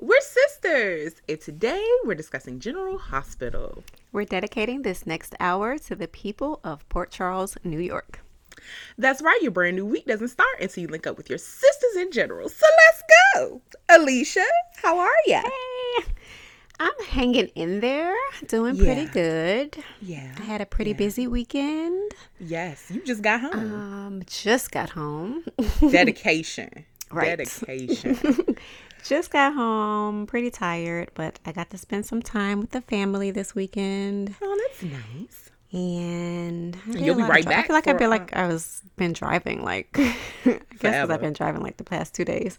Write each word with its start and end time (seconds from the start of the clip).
We're 0.00 0.20
sisters, 0.20 1.14
and 1.28 1.40
today 1.40 1.84
we're 2.04 2.14
discussing 2.14 2.60
General 2.60 2.98
Hospital. 2.98 3.82
We're 4.12 4.26
dedicating 4.26 4.82
this 4.82 5.08
next 5.08 5.34
hour 5.40 5.76
to 5.76 5.96
the 5.96 6.06
people 6.06 6.60
of 6.62 6.88
Port 6.88 7.10
Charles, 7.10 7.56
New 7.64 7.80
York. 7.80 8.20
That's 8.96 9.20
right, 9.22 9.40
your 9.42 9.50
brand 9.50 9.74
new 9.74 9.84
week 9.84 10.06
doesn't 10.06 10.28
start 10.28 10.60
until 10.60 10.82
you 10.82 10.86
link 10.86 11.08
up 11.08 11.16
with 11.16 11.28
your 11.28 11.38
sisters 11.38 11.96
in 11.96 12.12
general. 12.12 12.48
So 12.48 12.64
let's 12.86 13.02
go. 13.34 13.60
Alicia, 13.88 14.46
how 14.76 15.00
are 15.00 15.10
ya? 15.26 15.42
Hey, 15.42 16.04
I'm 16.78 17.04
hanging 17.08 17.48
in 17.56 17.80
there, 17.80 18.14
doing 18.46 18.78
pretty 18.78 19.06
good. 19.06 19.82
Yeah. 20.00 20.32
I 20.38 20.42
had 20.42 20.60
a 20.60 20.66
pretty 20.66 20.92
busy 20.92 21.26
weekend. 21.26 22.12
Yes, 22.38 22.88
you 22.88 23.04
just 23.04 23.22
got 23.22 23.40
home. 23.40 23.74
Um, 23.74 24.22
just 24.28 24.70
got 24.70 24.90
home. 24.90 25.44
Dedication. 25.80 26.84
Right. 27.10 27.36
Dedication. 27.36 28.56
just 29.04 29.30
got 29.30 29.54
home, 29.54 30.26
pretty 30.26 30.50
tired, 30.50 31.10
but 31.14 31.38
I 31.46 31.52
got 31.52 31.70
to 31.70 31.78
spend 31.78 32.06
some 32.06 32.22
time 32.22 32.60
with 32.60 32.70
the 32.70 32.80
family 32.82 33.30
this 33.30 33.54
weekend. 33.54 34.34
oh, 34.42 34.58
that's 34.68 34.82
nice. 34.82 35.50
And 35.72 36.76
you'll 36.86 37.14
be 37.16 37.22
right 37.22 37.44
dri- 37.44 37.54
I 37.54 37.62
feel 37.62 37.74
like 37.76 37.86
I've 37.86 37.98
been 37.98 38.08
like 38.08 38.34
I 38.34 38.48
was 38.48 38.80
been 38.96 39.12
driving 39.12 39.62
like 39.62 39.90
I 39.98 40.02
guess 40.44 40.58
'cause 40.70 40.78
Forever. 40.78 41.12
I've 41.12 41.20
been 41.20 41.34
driving 41.34 41.62
like 41.62 41.76
the 41.76 41.84
past 41.84 42.14
two 42.14 42.24
days. 42.24 42.56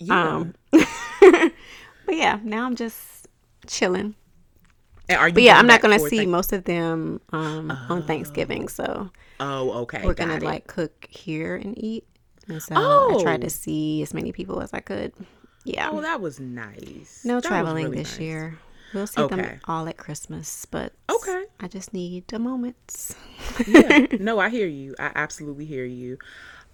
Yeah. 0.00 0.38
Um, 0.38 0.54
but 0.72 1.52
yeah, 2.16 2.40
now 2.42 2.66
I'm 2.66 2.74
just 2.74 3.28
chilling. 3.68 4.16
are 5.08 5.28
you 5.28 5.34
But 5.34 5.42
yeah, 5.44 5.56
I'm 5.56 5.68
not 5.68 5.80
gonna 5.82 6.00
see 6.00 6.26
most 6.26 6.52
of 6.52 6.64
them 6.64 7.20
um, 7.32 7.70
on 7.88 8.02
Thanksgiving, 8.02 8.68
so 8.68 9.10
Oh, 9.38 9.70
okay. 9.82 10.02
we're 10.04 10.14
gonna 10.14 10.34
it. 10.36 10.42
like 10.42 10.66
cook 10.66 11.06
here 11.10 11.54
and 11.54 11.78
eat. 11.78 12.06
And 12.48 12.60
so 12.60 12.74
Oh. 12.76 13.20
I 13.20 13.22
tried 13.22 13.40
to 13.42 13.50
see 13.50 14.02
as 14.02 14.12
many 14.12 14.32
people 14.32 14.60
as 14.60 14.72
I 14.72 14.80
could. 14.80 15.12
Yeah, 15.64 15.90
Oh, 15.92 16.00
that 16.00 16.20
was 16.20 16.40
nice. 16.40 17.22
no 17.24 17.40
That 17.40 17.48
traveling 17.48 17.84
really 17.84 17.96
this 17.98 18.12
nice. 18.12 18.20
year. 18.20 18.58
We'll 18.92 19.06
see 19.06 19.22
Okay. 19.22 19.36
them 19.36 19.60
all 19.66 19.88
at 19.88 19.96
Christmas, 19.96 20.66
but 20.66 20.92
Okay. 21.10 21.44
I 21.60 21.68
just 21.68 21.94
need 21.94 22.24
a 22.32 22.38
moment. 22.38 23.14
yeah. 23.66 24.06
No, 24.18 24.38
I 24.38 24.48
hear 24.50 24.66
you. 24.66 24.94
I 24.98 25.12
absolutely 25.14 25.64
hear 25.64 25.84
you. 25.84 26.18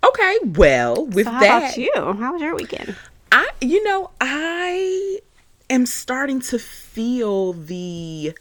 Okay, 0.04 0.38
well, 0.44 1.06
with 1.06 1.26
So 1.26 1.32
how 1.32 1.40
that, 1.40 1.58
about 1.58 1.76
you? 1.76 1.92
How 2.18 2.32
was 2.32 2.42
your 2.42 2.54
weekend? 2.54 2.96
I, 3.30 3.48
you 3.60 3.82
know, 3.84 4.10
I 4.20 5.20
am 5.68 5.86
starting 5.86 6.40
to 6.42 6.58
feel 6.58 7.52
the, 7.52 8.32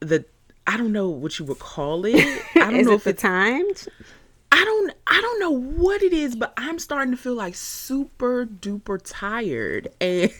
the, 0.00 0.24
I 0.66 0.76
don't 0.76 0.92
know 0.92 1.08
what 1.08 1.38
you 1.38 1.44
would 1.44 1.58
call 1.58 2.04
it. 2.06 2.14
I 2.56 2.70
don't 2.70 2.84
know 2.84 2.92
it 2.92 2.94
if 2.94 3.04
the 3.04 3.10
it's, 3.10 3.22
time? 3.22 3.64
I 4.52 4.64
don't, 4.64 4.92
I 5.12 5.20
don't 5.20 5.40
know 5.40 5.50
what 5.50 6.02
it 6.02 6.12
is, 6.12 6.36
but 6.36 6.52
I'm 6.56 6.78
starting 6.78 7.10
to 7.10 7.16
feel 7.16 7.34
like 7.34 7.56
super 7.56 8.46
duper 8.46 9.00
tired, 9.04 9.88
and 10.00 10.30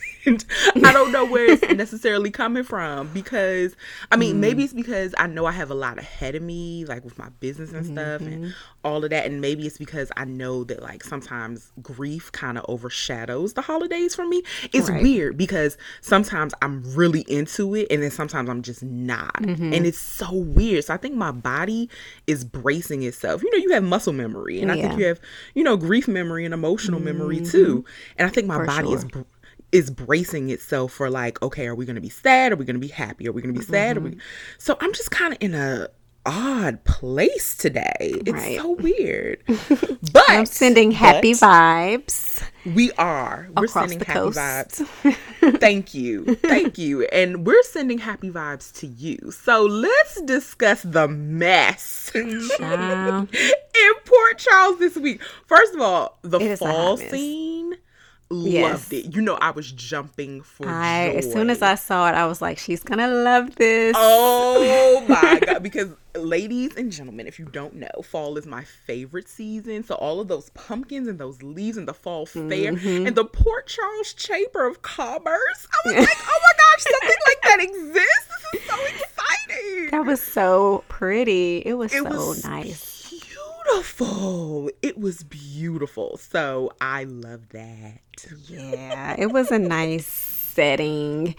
I 0.84 0.92
don't 0.92 1.10
know 1.10 1.24
where 1.26 1.50
it's 1.50 1.62
necessarily 1.74 2.30
coming 2.30 2.62
from 2.62 3.08
because, 3.12 3.74
I 4.12 4.16
mean, 4.16 4.36
Mm. 4.36 4.38
maybe 4.38 4.62
it's 4.64 4.72
because 4.72 5.12
I 5.18 5.26
know 5.26 5.44
I 5.46 5.50
have 5.52 5.70
a 5.70 5.74
lot 5.74 5.98
ahead 5.98 6.36
of 6.36 6.42
me, 6.42 6.84
like 6.84 7.04
with 7.04 7.18
my 7.18 7.30
business 7.40 7.72
and 7.72 7.84
stuff, 7.84 8.22
Mm-hmm. 8.22 8.44
and 8.44 8.54
all 8.84 9.02
of 9.02 9.10
that, 9.10 9.26
and 9.26 9.40
maybe 9.40 9.66
it's 9.66 9.76
because 9.76 10.12
I 10.16 10.24
know 10.24 10.62
that 10.64 10.82
like 10.82 11.02
sometimes 11.02 11.72
grief 11.82 12.30
kind 12.32 12.56
of 12.56 12.64
overshadows 12.68 13.54
the 13.54 13.62
holidays 13.62 14.14
for 14.14 14.24
me. 14.26 14.42
It's 14.72 14.88
Right. 14.88 15.02
weird 15.02 15.36
because 15.36 15.76
sometimes 16.00 16.54
I'm 16.62 16.82
really 16.94 17.22
into 17.22 17.74
it, 17.74 17.88
and 17.90 18.02
then 18.02 18.10
sometimes 18.12 18.48
I'm 18.48 18.62
just 18.62 18.82
not, 18.84 19.42
Mm-hmm. 19.42 19.72
and 19.72 19.84
it's 19.86 19.98
so 19.98 20.32
weird. 20.32 20.84
So 20.84 20.94
I 20.94 20.96
think 20.96 21.16
my 21.16 21.32
body 21.32 21.88
is 22.28 22.44
bracing 22.44 23.02
itself. 23.02 23.42
You 23.42 23.50
know, 23.50 23.58
you 23.58 23.72
have 23.72 23.82
muscle 23.82 24.12
memory, 24.12 24.59
and 24.62 24.70
I 24.70 24.74
think 24.74 24.84
Yeah. 24.84 24.90
Mm-hmm. 24.92 25.00
you 25.00 25.06
have, 25.06 25.20
you 25.54 25.64
know, 25.64 25.76
grief 25.76 26.08
memory 26.08 26.44
and 26.44 26.54
emotional 26.54 27.00
memory 27.00 27.40
too. 27.40 27.84
And 28.16 28.26
I 28.26 28.30
think 28.30 28.46
my 28.46 28.56
For 28.56 28.66
body 28.66 28.92
is 28.92 29.00
sure. 29.02 29.08
br- 29.10 29.20
is 29.72 29.88
bracing 29.90 30.50
itself 30.50 30.92
for 30.92 31.08
like, 31.08 31.40
okay, 31.42 31.66
are 31.68 31.74
we 31.76 31.84
going 31.86 31.94
to 31.94 32.00
be 32.00 32.08
sad? 32.08 32.50
Are 32.52 32.56
we 32.56 32.64
going 32.64 32.74
to 32.74 32.80
be 32.80 32.88
happy? 32.88 33.28
Are 33.28 33.32
we 33.32 33.40
going 33.40 33.54
to 33.54 33.60
be 33.60 33.64
sad? 33.64 33.96
Are 33.96 34.00
we? 34.00 34.10
Mm-hmm. 34.10 34.20
So 34.58 34.76
I'm 34.80 34.92
just 34.92 35.10
kind 35.12 35.32
of 35.32 35.38
in 35.40 35.54
a 35.54 35.88
odd 36.26 36.82
place 36.84 37.56
today. 37.56 37.96
It's 38.00 38.30
Right. 38.32 38.58
so 38.58 38.72
weird. 38.72 39.42
But 40.12 40.24
I'm 40.28 40.44
sending 40.46 40.90
happy 40.90 41.32
vibes 41.34 42.42
We 42.66 42.90
are. 42.92 43.48
We're 43.56 43.64
across 43.66 43.88
sending 43.88 43.98
the 44.00 44.04
happy 44.06 44.18
coast. 44.18 44.38
vibes. 44.38 45.16
Thank 45.58 45.94
you. 45.94 46.36
Thank 46.36 46.78
you. 46.78 47.04
And 47.06 47.46
we're 47.46 47.62
sending 47.64 47.98
happy 47.98 48.30
vibes 48.30 48.72
to 48.80 48.86
you. 48.86 49.30
So 49.30 49.64
let's 49.64 50.20
discuss 50.22 50.82
the 50.82 51.08
mess 51.08 52.10
in 52.14 52.48
Port 54.04 54.38
Charles 54.38 54.78
this 54.78 54.96
week. 54.96 55.22
First 55.46 55.74
of 55.74 55.80
all, 55.80 56.18
the 56.22 56.38
It 56.38 56.50
is 56.50 56.60
a 56.60 56.64
fall 56.64 56.96
scene. 56.96 57.74
Yes. 58.32 58.72
Loved 58.72 58.92
it. 58.92 59.14
You 59.16 59.22
know, 59.22 59.34
I 59.40 59.50
was 59.50 59.72
jumping 59.72 60.42
for 60.42 60.68
I 60.68 61.10
joy. 61.12 61.18
as 61.18 61.32
soon 61.32 61.50
as 61.50 61.62
I 61.62 61.74
saw 61.74 62.08
it, 62.08 62.14
I 62.14 62.26
was 62.26 62.40
like, 62.40 62.58
she's 62.58 62.82
gonna 62.84 63.08
love 63.08 63.56
this. 63.56 63.96
Oh 63.98 65.04
my 65.08 65.40
god! 65.40 65.62
Because, 65.64 65.88
ladies 66.14 66.76
and 66.76 66.92
gentlemen, 66.92 67.26
if 67.26 67.40
you 67.40 67.46
don't 67.46 67.74
know, 67.74 67.88
fall 68.04 68.36
is 68.38 68.46
my 68.46 68.62
favorite 68.62 69.28
season. 69.28 69.82
So 69.82 69.96
all 69.96 70.20
of 70.20 70.28
those 70.28 70.48
pumpkins 70.50 71.08
and 71.08 71.18
those 71.18 71.42
leaves 71.42 71.76
and 71.76 71.88
the 71.88 71.94
fall 71.94 72.24
fair 72.24 72.40
Mm-hmm. 72.72 73.06
and 73.08 73.16
the 73.16 73.24
Port 73.24 73.66
Charles 73.66 74.14
Chamber 74.14 74.64
of 74.66 74.80
Commerce. 74.82 75.66
I 75.84 75.88
was 75.88 75.96
like, 75.96 76.08
oh 76.22 76.40
my 76.42 76.52
gosh, 76.56 76.84
something 76.84 77.18
like 77.26 77.42
that 77.42 77.60
exists. 77.60 78.28
This 78.52 78.62
is 78.62 78.68
so 78.68 78.76
exciting. 78.84 79.90
That 79.90 80.06
was 80.06 80.22
so 80.22 80.84
pretty. 80.88 81.58
It 81.66 81.74
was 81.74 81.92
it 81.92 82.04
so 82.04 82.10
was 82.10 82.44
nice. 82.44 82.99
Beautiful. 83.72 84.70
It 84.82 84.98
was 84.98 85.22
beautiful. 85.22 86.16
So 86.18 86.72
I 86.80 87.04
love 87.04 87.48
that. 87.50 88.00
Yeah, 88.46 89.16
it 89.18 89.32
was 89.32 89.50
a 89.50 89.58
nice 89.58 90.06
setting. 90.06 91.34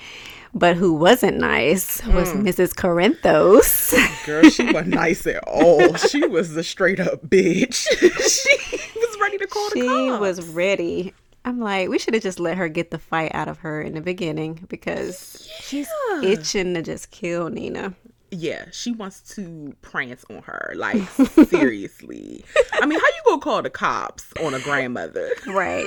But 0.54 0.76
who 0.76 0.94
wasn't 0.94 1.38
nice 1.38 2.06
was 2.08 2.34
Mm. 2.34 2.44
Mrs. 2.44 2.74
Corinthos. 2.76 3.94
Girl, 4.26 4.50
she 4.50 4.66
wasn't 4.66 4.88
nice 4.96 5.26
at 5.28 5.42
all. 5.48 5.96
She 5.96 6.26
was 6.28 6.56
a 6.58 6.64
straight 6.64 7.00
up 7.00 7.26
bitch. 7.28 7.88
she 8.00 9.00
was 9.00 9.18
ready 9.22 9.38
to 9.38 9.48
call 9.48 9.70
the 9.70 9.80
she 9.80 9.88
was 10.20 10.46
ready. 10.50 11.14
I'm 11.46 11.60
like, 11.60 11.90
we 11.90 11.98
should 11.98 12.14
have 12.14 12.22
just 12.22 12.40
let 12.40 12.58
her 12.58 12.68
get 12.68 12.92
the 12.92 13.00
fight 13.00 13.32
out 13.34 13.48
of 13.48 13.60
her 13.60 13.82
in 13.82 13.94
the 13.94 14.02
beginning 14.02 14.66
because 14.70 15.50
she's 15.62 15.88
itching 16.22 16.74
to 16.76 16.82
just 16.82 17.10
kill 17.12 17.50
Nina. 17.50 17.94
Yeah, 18.34 18.66
she 18.72 18.94
wants 18.94 19.20
to 19.36 19.76
prance 19.82 20.24
on 20.30 20.42
her. 20.44 20.74
Like, 20.78 21.02
seriously. 21.50 22.46
I 22.74 22.86
mean, 22.86 22.98
how 23.00 23.06
you 23.06 23.22
gonna 23.26 23.42
call 23.42 23.62
the 23.62 23.70
cops 23.70 24.26
on 24.42 24.54
a 24.54 24.60
grandmother? 24.60 25.30
Right. 25.48 25.86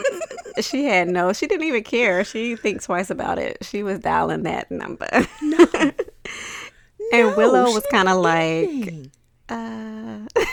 she 0.61 0.85
had 0.85 1.09
no, 1.09 1.33
she 1.33 1.47
didn't 1.47 1.67
even 1.67 1.83
care. 1.85 2.23
She 2.25 2.51
didn't 2.51 2.61
think 2.61 2.83
twice 2.83 3.09
about 3.11 3.39
it. 3.39 3.59
She 3.65 3.83
was 3.83 3.99
dialing 4.01 4.43
that 4.43 4.71
number. 4.71 5.09
No. 5.43 5.67
And 7.13 7.29
No, 7.29 7.37
Willow 7.37 7.65
was 7.73 7.85
kinda 7.91 8.15
like- 8.15 9.11
uh, 9.51 10.21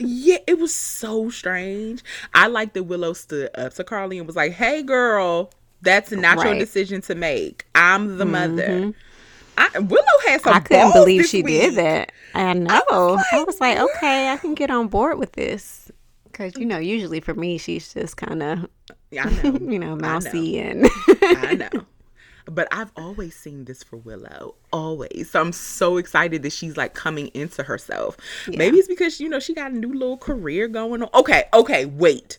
Yeah, 0.00 0.38
it 0.46 0.58
was 0.58 0.74
so 0.74 1.28
strange. 1.30 2.02
I 2.34 2.46
like 2.48 2.72
that 2.72 2.84
Willow 2.84 3.12
stood 3.12 3.50
up 3.56 3.74
to 3.74 3.84
Carly 3.84 4.18
and 4.18 4.26
was 4.26 4.36
like, 4.36 4.52
"Hey, 4.52 4.82
girl, 4.82 5.52
that's 5.82 6.10
not 6.10 6.38
your 6.44 6.58
decision 6.58 7.00
to 7.02 7.14
make. 7.14 7.66
I'm 7.74 8.16
the 8.18 8.24
mother." 8.24 8.92
I, 9.58 9.78
Willow 9.78 10.04
had 10.26 10.40
some. 10.42 10.54
I 10.54 10.60
couldn't 10.60 10.92
believe 10.92 11.26
she 11.26 11.42
week. 11.42 11.60
did 11.60 11.74
that. 11.76 12.12
I 12.34 12.52
know. 12.52 13.18
I 13.32 13.44
was 13.44 13.60
like, 13.60 13.78
like, 13.78 13.90
okay, 13.96 14.30
I 14.30 14.36
can 14.36 14.54
get 14.54 14.70
on 14.70 14.88
board 14.88 15.18
with 15.18 15.32
this. 15.32 15.90
Because, 16.24 16.56
you 16.56 16.66
know, 16.66 16.78
usually 16.78 17.20
for 17.20 17.34
me, 17.34 17.56
she's 17.56 17.94
just 17.94 18.16
kind 18.18 18.42
of, 18.42 18.68
Yeah, 19.10 19.24
know. 19.24 19.52
you 19.60 19.78
know, 19.78 19.92
I 19.92 19.94
know. 19.94 19.96
mousy 19.96 20.58
and. 20.60 20.86
I 21.22 21.54
know. 21.54 21.86
But 22.48 22.68
I've 22.70 22.92
always 22.96 23.34
seen 23.34 23.64
this 23.64 23.82
for 23.82 23.96
Willow. 23.96 24.54
Always. 24.72 25.30
So 25.32 25.40
I'm 25.40 25.50
so 25.52 25.96
excited 25.96 26.44
that 26.44 26.52
she's 26.52 26.76
like 26.76 26.94
coming 26.94 27.26
into 27.34 27.64
herself. 27.64 28.16
Maybe 28.46 28.76
it's 28.78 28.86
because, 28.86 29.18
you 29.18 29.28
know, 29.28 29.40
she 29.40 29.52
got 29.52 29.72
a 29.72 29.74
new 29.76 29.92
little 29.92 30.16
career 30.16 30.68
going 30.68 31.02
on. 31.02 31.08
Okay, 31.12 31.46
okay, 31.52 31.86
wait. 31.86 32.38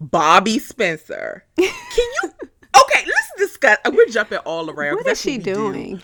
Bobbie 0.00 0.60
Spencer. 0.60 1.44
Can 1.56 1.66
you 1.96 2.30
Okay, 2.80 3.04
let's 3.04 3.32
discuss. 3.36 3.78
We're 3.90 4.06
jumping 4.06 4.38
all 4.38 4.70
around. 4.70 4.94
What 4.96 5.08
is 5.08 5.20
she 5.20 5.38
doing? 5.38 5.96
do. 5.96 6.02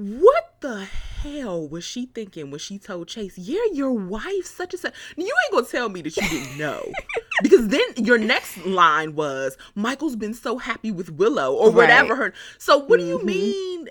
What 0.00 0.54
the 0.60 0.86
hell 1.22 1.68
was 1.68 1.84
she 1.84 2.06
thinking 2.06 2.50
when 2.50 2.58
she 2.58 2.78
told 2.78 3.08
Chase, 3.08 3.36
"Yeah, 3.36 3.60
your 3.70 3.92
wife, 3.92 4.46
such 4.46 4.72
and 4.72 4.80
such"? 4.80 4.94
You 5.14 5.24
ain't 5.26 5.52
gonna 5.52 5.66
tell 5.66 5.90
me 5.90 6.00
that 6.00 6.16
you 6.16 6.26
didn't 6.26 6.56
know, 6.56 6.90
because 7.42 7.68
then 7.68 7.82
your 7.96 8.16
next 8.16 8.64
line 8.64 9.14
was, 9.14 9.58
"Michael's 9.74 10.16
been 10.16 10.32
so 10.32 10.56
happy 10.56 10.90
with 10.90 11.10
Willow" 11.10 11.52
or 11.52 11.70
whatever. 11.70 12.16
Her. 12.16 12.32
So 12.56 12.78
what 12.78 12.98
do 12.98 13.04
you 13.04 13.18
mm-hmm. 13.18 13.26
mean? 13.26 13.88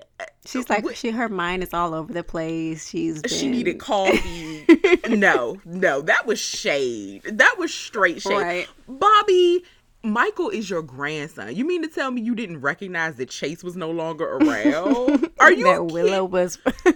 She's 0.47 0.67
like, 0.67 0.95
she, 0.95 1.11
her 1.11 1.29
mind 1.29 1.61
is 1.61 1.75
all 1.75 1.93
over 1.93 2.11
the 2.11 2.23
place. 2.23 2.89
She's 2.89 3.21
been, 3.21 3.31
She 3.31 3.47
needed 3.47 3.77
coffee. 3.79 4.65
no, 5.09 5.61
no, 5.63 6.01
that 6.01 6.25
was 6.25 6.39
shade. 6.39 7.21
That 7.23 7.55
was 7.59 7.71
straight 7.71 8.19
shade. 8.23 8.33
Right. 8.33 8.67
Bobbie, 8.87 9.63
Michael 10.03 10.49
is 10.49 10.69
your 10.69 10.81
grandson. 10.81 11.55
You 11.55 11.65
mean 11.65 11.81
to 11.81 11.87
tell 11.89 12.09
me 12.11 12.21
you 12.21 12.33
didn't 12.35 12.61
recognize 12.61 13.15
that 13.15 13.29
Chase 13.29 13.63
was 13.63 13.75
no 13.75 13.91
longer 13.91 14.25
around? 14.37 15.29
Are 15.39 15.51
you 15.51 15.65
that 15.65 15.87
Willow 15.87 16.23
was. 16.25 16.57
I 16.65 16.71
could 16.71 16.95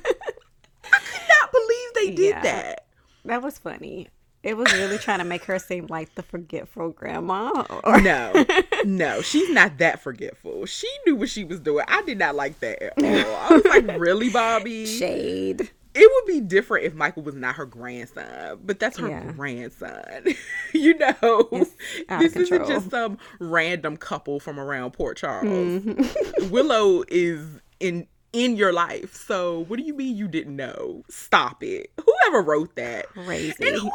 not 1.30 1.52
believe 1.52 1.94
they 1.96 2.12
did 2.12 2.30
Yeah. 2.30 2.42
that. 2.42 2.86
that 3.26 3.42
was 3.42 3.58
funny. 3.58 4.08
It 4.42 4.58
was 4.58 4.72
really 4.74 4.98
trying 4.98 5.20
to 5.20 5.24
make 5.26 5.46
her 5.46 5.58
seem 5.58 5.88
like 5.88 6.16
the 6.16 6.22
forgetful 6.24 6.90
grandma. 6.92 7.64
Or... 7.86 8.02
No, 8.02 8.46
no, 8.86 9.22
she's 9.22 9.50
not 9.50 9.78
that 9.78 10.02
forgetful. 10.02 10.66
She 10.66 10.90
knew 11.06 11.16
what 11.16 11.30
she 11.30 11.46
was 11.46 11.62
doing. 11.62 11.86
I 11.88 12.02
did 12.02 12.20
not 12.20 12.36
like 12.36 12.60
that 12.60 12.84
at 12.84 12.98
all. 12.98 13.36
I 13.36 13.54
was 13.54 13.64
like, 13.66 13.98
really, 14.00 14.30
Bobbie? 14.30 14.86
Shade. 14.86 15.72
It 15.96 16.12
would 16.12 16.32
be 16.34 16.40
different 16.42 16.86
if 16.86 16.94
Michael 16.96 17.24
was 17.24 17.36
not 17.36 17.56
her 17.56 17.66
grandson, 17.66 18.60
but 18.64 18.80
that's 18.80 18.98
her 18.98 19.10
Yeah. 19.10 19.32
grandson. 19.32 20.26
you 20.74 20.98
know, 20.98 21.48
this 21.52 22.36
isn't 22.36 22.48
control. 22.48 22.68
just 22.68 22.90
some 22.90 23.18
random 23.40 23.98
couple 23.98 24.40
from 24.40 24.60
around 24.60 24.92
Port 24.94 25.18
Charles. 25.18 25.48
Mm-hmm. 25.84 26.50
Willow 26.52 27.04
is 27.08 27.46
in 27.80 28.08
in 28.32 28.56
your 28.56 28.74
life. 28.74 29.14
So 29.14 29.66
what 29.68 29.78
do 29.78 29.84
you 29.86 29.94
mean 29.94 30.16
you 30.18 30.28
didn't 30.28 30.56
know? 30.56 31.04
Stop 31.10 31.62
it. 31.64 31.92
Whoever 32.04 32.42
wrote 32.42 32.76
that. 32.76 33.08
Crazy. 33.10 33.54
And 33.60 33.76
whoever 33.76 33.92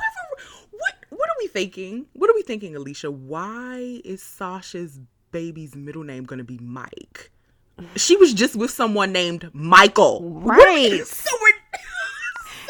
what 0.70 0.94
what 1.10 1.28
are 1.28 1.36
we 1.40 1.48
thinking? 1.48 2.06
What 2.12 2.30
are 2.30 2.34
we 2.34 2.42
thinking, 2.42 2.76
Alicia? 2.76 3.10
Why 3.10 4.00
is 4.04 4.22
Sasha's 4.22 5.00
baby's 5.32 5.74
middle 5.74 6.04
name 6.04 6.22
gonna 6.24 6.44
be 6.44 6.58
Mike? 6.58 7.32
She 7.96 8.16
was 8.16 8.34
just 8.34 8.56
with 8.56 8.72
someone 8.72 9.12
named 9.12 9.50
Michael. 9.52 10.20
Right. 10.40 11.06
So 11.06 11.30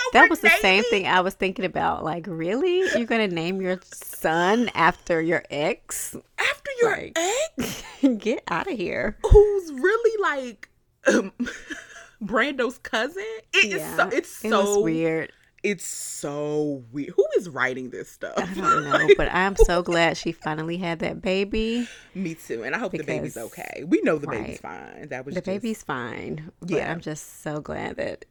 That 0.13 0.31
was 0.31 0.41
the 0.41 0.51
same 0.61 0.85
thing 0.85 1.07
I 1.07 1.21
was 1.21 1.35
thinking 1.35 1.65
about. 1.65 2.05
Like, 2.05 2.27
really? 2.29 2.79
You're 2.97 3.05
going 3.07 3.29
to 3.29 3.35
name 3.35 3.61
your 3.61 3.79
son 3.85 4.71
after 4.75 5.21
your 5.21 5.45
ex? 5.51 6.17
after 6.39 6.71
your 6.81 6.91
Like- 6.93 7.19
ex, 7.59 7.83
Get 8.19 8.43
out 8.49 8.71
of 8.71 8.77
here. 8.77 9.19
who's 9.29 9.73
really 9.73 10.23
like 10.23 10.69
um, 11.07 11.33
Brando's 12.23 12.79
cousin. 12.79 13.23
It 13.55 13.73
is 13.73 13.97
so 13.97 14.09
it's 14.09 14.45
it 14.45 14.51
so 14.51 14.81
weird. 14.81 15.33
It's 15.65 15.85
so 15.85 16.85
weird. 16.93 17.11
Who 17.17 17.27
is 17.37 17.49
writing 17.49 17.91
this 17.91 18.09
stuff? 18.09 18.35
I 18.39 18.47
don't 18.55 18.85
know, 18.85 19.09
but 19.17 19.29
I'm 19.33 19.57
so 19.57 19.83
glad 19.83 20.17
she 20.17 20.31
finally 20.31 20.77
had 20.77 21.01
that 21.01 21.21
baby. 21.21 21.89
Me 22.15 22.35
too, 22.35 22.63
and 22.63 22.75
I 22.75 22.79
hope 22.79 22.93
the 22.93 23.03
baby's 23.03 23.37
okay. 23.37 23.85
We 23.87 24.01
know 24.03 24.19
the 24.19 24.29
baby's 24.29 24.61
fine. 24.61 25.09
That 25.09 25.27
was 25.27 25.35
The 25.35 25.41
just, 25.41 25.47
baby's 25.47 25.83
fine. 25.83 26.53
But 26.61 26.71
Yeah. 26.71 26.91
I'm 26.93 27.01
just 27.01 27.43
so 27.43 27.61
glad 27.61 27.97
that 27.97 28.25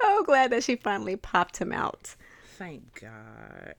So 0.00 0.22
glad 0.24 0.50
that 0.52 0.62
she 0.64 0.76
finally 0.76 1.16
popped 1.16 1.58
him 1.58 1.72
out. 1.72 2.14
thank 2.56 3.00
God. 3.00 3.74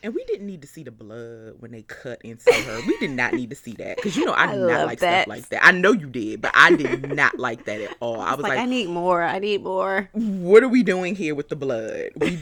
And 0.00 0.14
we 0.14 0.22
didn't 0.26 0.46
need 0.46 0.62
to 0.62 0.68
see 0.68 0.84
the 0.84 0.92
blood 0.92 1.54
when 1.58 1.72
they 1.72 1.82
cut 1.82 2.22
into 2.22 2.52
her. 2.52 2.80
We 2.86 2.96
did 2.98 3.10
not 3.10 3.32
need 3.34 3.50
to 3.50 3.56
see 3.56 3.72
that 3.72 3.96
because 3.96 4.16
you 4.16 4.24
know 4.26 4.32
I 4.32 4.44
I 4.44 4.52
did 4.54 4.60
not 4.60 4.86
like 4.86 5.00
that. 5.00 5.22
stuff 5.22 5.28
like 5.36 5.48
that. 5.48 5.64
I 5.66 5.72
know 5.72 5.90
you 5.90 6.06
did, 6.08 6.40
but 6.40 6.52
I 6.54 6.72
did 6.76 7.16
not 7.16 7.36
like 7.36 7.64
that 7.64 7.80
at 7.80 7.96
all. 7.98 8.20
I 8.20 8.34
was 8.36 8.44
Like, 8.44 8.50
like, 8.50 8.58
I 8.60 8.66
need 8.66 8.88
more. 8.90 9.24
I 9.24 9.40
need 9.40 9.64
more. 9.64 10.08
what 10.12 10.62
are 10.62 10.68
we 10.68 10.84
doing 10.84 11.16
here 11.16 11.34
with 11.34 11.48
the 11.48 11.56
blood? 11.56 12.10
We, 12.14 12.38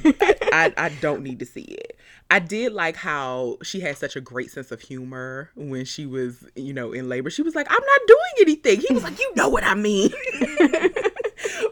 I, 0.52 0.70
I 0.76 0.90
don't 1.00 1.22
need 1.22 1.38
to 1.38 1.46
see 1.46 1.62
it. 1.62 1.96
I 2.30 2.40
did 2.40 2.72
like 2.74 2.96
how 2.96 3.56
she 3.62 3.80
had 3.80 3.96
such 3.96 4.16
a 4.16 4.20
great 4.20 4.50
sense 4.50 4.70
of 4.70 4.82
humor 4.82 5.50
when 5.54 5.86
she 5.86 6.04
was, 6.04 6.44
you 6.56 6.74
know, 6.74 6.92
in 6.92 7.08
labor. 7.08 7.30
She 7.30 7.40
was 7.40 7.54
like, 7.54 7.68
I'm 7.70 7.74
not 7.80 8.00
doing 8.06 8.48
anything. 8.48 8.80
He 8.86 8.92
was 8.92 9.02
like, 9.04 9.18
you 9.18 9.32
know 9.34 9.48
what 9.48 9.64
I 9.64 9.74
mean. 9.74 10.10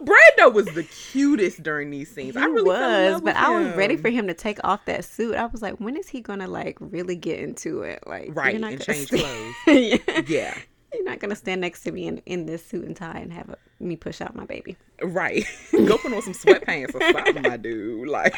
Brando 0.05 0.53
was 0.53 0.67
the 0.67 0.83
cutest 0.85 1.62
during 1.62 1.91
these 1.91 2.11
scenes. 2.15 2.37
I 2.37 2.41
He 2.43 2.47
really 2.49 2.71
fell 2.77 2.91
in 3.06 3.12
was, 3.12 3.23
but 3.23 3.37
I 3.37 3.51
was 3.59 3.75
ready 3.77 3.97
for 3.97 4.11
him 4.11 4.27
to 4.29 4.35
take 4.35 4.59
off 4.65 4.85
that 4.87 5.05
suit. 5.05 5.35
I 5.35 5.47
was 5.47 5.62
like, 5.62 5.75
when 5.77 5.97
is 5.97 6.09
he 6.09 6.21
gonna 6.21 6.49
like 6.49 6.77
really 6.81 7.17
get 7.17 7.41
into 7.41 7.83
it? 7.83 8.03
Like, 8.06 8.27
you're 8.27 8.35
right 8.35 8.61
not 8.61 8.73
and 8.73 8.81
change 8.81 9.09
st- 9.09 9.23
clothes. 9.23 9.55
yeah. 9.67 10.23
Yeah, 10.27 10.59
You're 10.93 11.05
not 11.05 11.19
gonna 11.21 11.37
stand 11.37 11.61
next 11.61 11.83
to 11.85 11.93
me 11.93 12.06
in, 12.06 12.19
in 12.27 12.47
this 12.47 12.65
suit 12.65 12.85
and 12.85 12.97
tie 12.97 13.19
and 13.19 13.33
have 13.33 13.49
a, 13.51 13.56
me 13.83 13.97
push 13.97 14.21
out 14.21 14.35
my 14.35 14.45
baby. 14.45 14.77
right. 15.03 15.45
Go 15.73 15.99
put 15.99 16.12
on 16.12 16.23
some 16.23 16.35
sweatpants 16.35 16.95
or 16.95 17.00
something, 17.12 17.43
my 17.43 17.57
dude. 17.57 18.09
Like, 18.09 18.35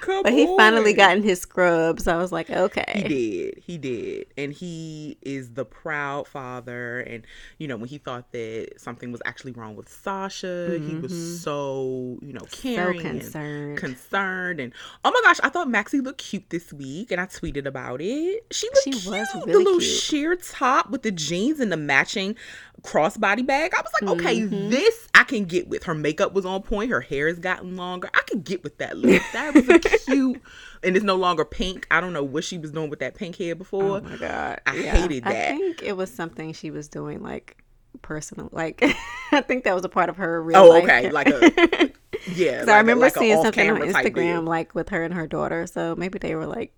come 0.00 0.22
But 0.22 0.32
he 0.32 0.46
finally 0.56 0.92
got 0.92 1.16
in 1.16 1.22
his 1.22 1.40
scrubs. 1.40 2.06
I 2.08 2.16
was 2.16 2.32
like, 2.32 2.50
okay. 2.50 2.92
He 2.94 3.08
did. 3.08 3.58
He 3.64 3.78
did. 3.78 4.26
And 4.36 4.52
he 4.52 5.16
is 5.22 5.50
the 5.50 5.64
proud 5.64 6.26
father. 6.26 7.00
And, 7.00 7.24
you 7.58 7.68
know, 7.68 7.76
when 7.76 7.88
he 7.88 7.98
thought 7.98 8.32
that 8.32 8.74
something 8.78 9.12
was 9.12 9.20
actually 9.24 9.52
wrong 9.52 9.76
with 9.76 9.88
Sasha, 9.88 10.78
he 10.82 10.94
was 10.96 11.42
so, 11.42 12.18
you 12.22 12.32
know, 12.32 12.46
So 12.48 12.62
caring 12.62 13.04
and 13.06 13.20
concerned. 13.20 13.78
concerned. 13.78 14.60
And 14.60 14.72
oh 15.04 15.10
my 15.10 15.20
gosh, 15.24 15.38
I 15.42 15.48
thought 15.48 15.68
Maxie 15.68 16.00
looked 16.00 16.18
cute 16.22 16.50
this 16.50 16.72
week. 16.72 17.10
And 17.10 17.20
I 17.20 17.26
tweeted 17.26 17.66
about 17.66 18.00
it. 18.00 18.44
She 18.50 18.66
looked 18.68 18.84
She 18.84 18.90
cute. 18.92 19.06
was 19.06 19.28
the 19.32 19.46
little 19.46 19.78
cute. 19.78 19.82
sheer 19.84 20.36
top 20.36 20.90
with 20.90 21.02
the 21.02 21.10
jeans 21.10 21.60
and 21.60 21.70
the 21.72 21.76
matching 21.76 22.36
crossbody 22.82 23.44
bag. 23.44 23.72
I 23.76 23.80
was 23.82 23.90
like, 24.00 24.10
okay, 24.18 24.38
Mm-hmm. 24.38 24.70
this 24.70 25.08
I 25.14 25.24
can 25.24 25.44
get 25.46 25.68
with. 25.68 25.84
Her 25.84 25.94
makeup 25.94 26.32
was 26.32 26.46
on 26.46 26.62
point. 26.62 26.90
Her 26.90 27.00
hair 27.00 27.26
has 27.28 27.38
gotten 27.38 27.76
longer. 27.76 28.08
I 28.14 28.20
could 28.28 28.44
get 28.44 28.62
with 28.62 28.78
that 28.78 28.96
look. 28.96 29.20
That 29.32 29.54
was 29.54 29.68
a 29.68 29.77
cute, 29.78 30.40
and 30.82 30.96
it's 30.96 31.04
no 31.04 31.16
longer 31.16 31.44
pink. 31.44 31.86
I 31.90 32.00
don't 32.00 32.12
know 32.12 32.24
what 32.24 32.44
she 32.44 32.58
was 32.58 32.70
doing 32.72 32.90
with 32.90 33.00
that 33.00 33.14
pink 33.14 33.36
hair 33.36 33.54
before. 33.54 33.98
oh 33.98 34.00
my 34.00 34.16
god. 34.16 34.60
I 34.66 34.76
hated 34.76 35.24
that. 35.24 35.54
I 35.54 35.58
think 35.58 35.82
it 35.82 35.96
was 35.96 36.10
something 36.10 36.52
she 36.52 36.70
was 36.70 36.88
doing 36.88 37.22
like 37.22 37.62
personal. 38.02 38.48
Like 38.52 38.82
I 39.32 39.40
think 39.40 39.64
that 39.64 39.74
was 39.74 39.84
a 39.84 39.88
part 39.88 40.08
of 40.08 40.16
her 40.16 40.42
real 40.42 40.58
oh, 40.58 40.68
life. 40.68 40.84
okay, 40.84 41.10
like 41.10 41.28
a 41.28 41.90
yeah. 42.32 42.64
So 42.64 42.72
I 42.72 42.78
remember 42.78 43.06
like 43.06 43.14
seeing 43.14 43.42
something 43.42 43.70
on 43.70 43.80
Instagram 43.80 44.46
like 44.46 44.74
with 44.74 44.88
her 44.90 45.04
and 45.04 45.14
her 45.14 45.26
daughter. 45.26 45.66
So 45.66 45.94
maybe 45.96 46.18
they 46.18 46.34
were 46.34 46.46
like 46.46 46.72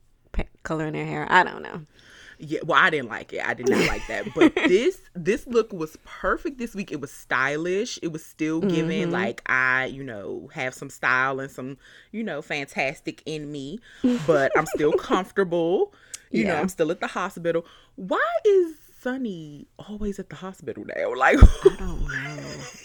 coloring 0.62 0.92
their 0.92 1.06
hair. 1.06 1.26
I 1.30 1.44
don't 1.44 1.62
know. 1.62 1.82
Yeah, 2.42 2.60
well, 2.64 2.78
I 2.82 2.90
didn't 2.90 3.08
like 3.10 3.32
it. 3.32 3.46
I 3.46 3.54
did 3.54 3.68
not 3.68 3.86
like 3.86 4.06
that. 4.08 4.26
But 4.34 4.54
this 4.54 5.00
this 5.14 5.46
look 5.46 5.72
was 5.72 5.96
perfect 6.04 6.58
this 6.58 6.74
week. 6.74 6.90
It 6.90 7.00
was 7.00 7.10
stylish. 7.12 7.98
It 8.02 8.12
was 8.12 8.24
still 8.24 8.60
giving 8.60 9.02
Mm-hmm. 9.02 9.12
like 9.12 9.42
I, 9.46 9.86
you 9.86 10.02
know, 10.02 10.48
have 10.54 10.72
some 10.74 10.90
style 10.90 11.38
and 11.40 11.50
some, 11.50 11.76
you 12.12 12.22
know, 12.22 12.40
fantastic 12.42 13.22
in 13.26 13.52
me. 13.52 13.78
But 14.26 14.52
I'm 14.56 14.66
still 14.66 14.92
comfortable. 14.98 15.92
You 16.30 16.44
know, 16.44 16.56
I'm 16.56 16.68
still 16.68 16.90
at 16.90 17.00
the 17.00 17.08
hospital. 17.08 17.64
Why 17.96 18.24
is 18.44 18.76
Sonny 19.02 19.66
always 19.78 20.18
at 20.18 20.28
the 20.30 20.36
hospital 20.36 20.84
now? 20.86 21.12
Like 21.16 21.38
I 21.40 21.76
don't 21.78 22.00
know. 22.02 22.42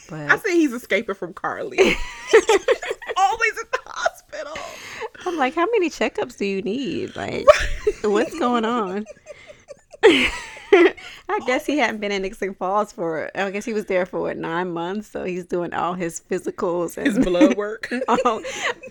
But 0.10 0.32
I 0.32 0.38
said 0.38 0.52
he's 0.52 0.74
escaping 0.74 1.16
from 1.16 1.34
Carly. 1.34 1.78
always 1.80 3.58
at 3.60 3.72
the 3.72 3.80
hospital. 3.86 4.58
I'm 5.26 5.38
like, 5.38 5.56
how 5.56 5.66
many 5.72 5.90
checkups 5.90 6.38
do 6.38 6.46
you 6.46 6.62
need? 6.62 7.16
Like, 7.16 7.46
what's 8.04 8.38
going 8.40 8.66
on? 8.66 9.06
I 11.28 11.40
guess 11.48 11.66
he 11.66 11.78
hadn't 11.78 12.00
been 12.02 12.12
in 12.12 12.22
Nixon 12.22 12.54
Falls 12.54 12.92
for. 12.92 13.32
I 13.36 13.50
guess 13.52 13.66
he 13.66 13.74
was 13.74 13.86
there 13.86 14.06
for 14.06 14.20
what 14.20 14.38
nine 14.38 14.72
months, 14.72 15.08
so 15.08 15.24
he's 15.24 15.46
doing 15.46 15.74
all 15.74 15.94
his 15.94 16.22
physicals 16.30 16.98
and 16.98 17.08
His 17.08 17.20
blood 17.20 17.56
work. 17.56 17.92
all, 18.08 18.42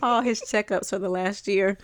all 0.02 0.22
his 0.22 0.40
checkups 0.42 0.90
for 0.90 0.98
the 0.98 1.08
last 1.08 1.46
year. 1.46 1.76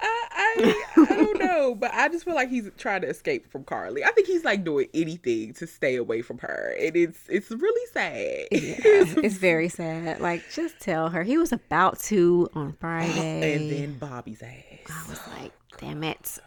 I, 0.00 0.26
I 0.32 0.84
I 0.96 1.16
don't 1.16 1.38
know, 1.38 1.74
but 1.74 1.92
I 1.94 2.08
just 2.08 2.24
feel 2.24 2.34
like 2.34 2.48
he's 2.50 2.68
trying 2.78 3.02
to 3.02 3.08
escape 3.08 3.50
from 3.50 3.64
Carly. 3.64 4.04
I 4.04 4.10
think 4.12 4.26
he's 4.26 4.44
like 4.44 4.64
doing 4.64 4.88
anything 4.94 5.54
to 5.54 5.66
stay 5.66 5.96
away 5.96 6.22
from 6.22 6.38
her, 6.38 6.74
and 6.80 6.96
it's 6.96 7.20
it's 7.28 7.50
really 7.50 7.86
sad. 7.92 8.48
Yeah, 8.50 9.20
it's 9.24 9.36
very 9.36 9.68
sad. 9.68 10.20
Like, 10.20 10.42
just 10.52 10.80
tell 10.80 11.08
her 11.10 11.22
he 11.22 11.38
was 11.38 11.52
about 11.52 11.98
to 12.00 12.48
on 12.54 12.72
Friday. 12.80 13.54
and 13.54 13.70
then 13.70 13.98
Bobbie's 13.98 14.42
ass. 14.42 14.52
I 14.90 15.08
was 15.10 15.20
like, 15.28 15.52
damn 15.78 16.02
it. 16.04 16.38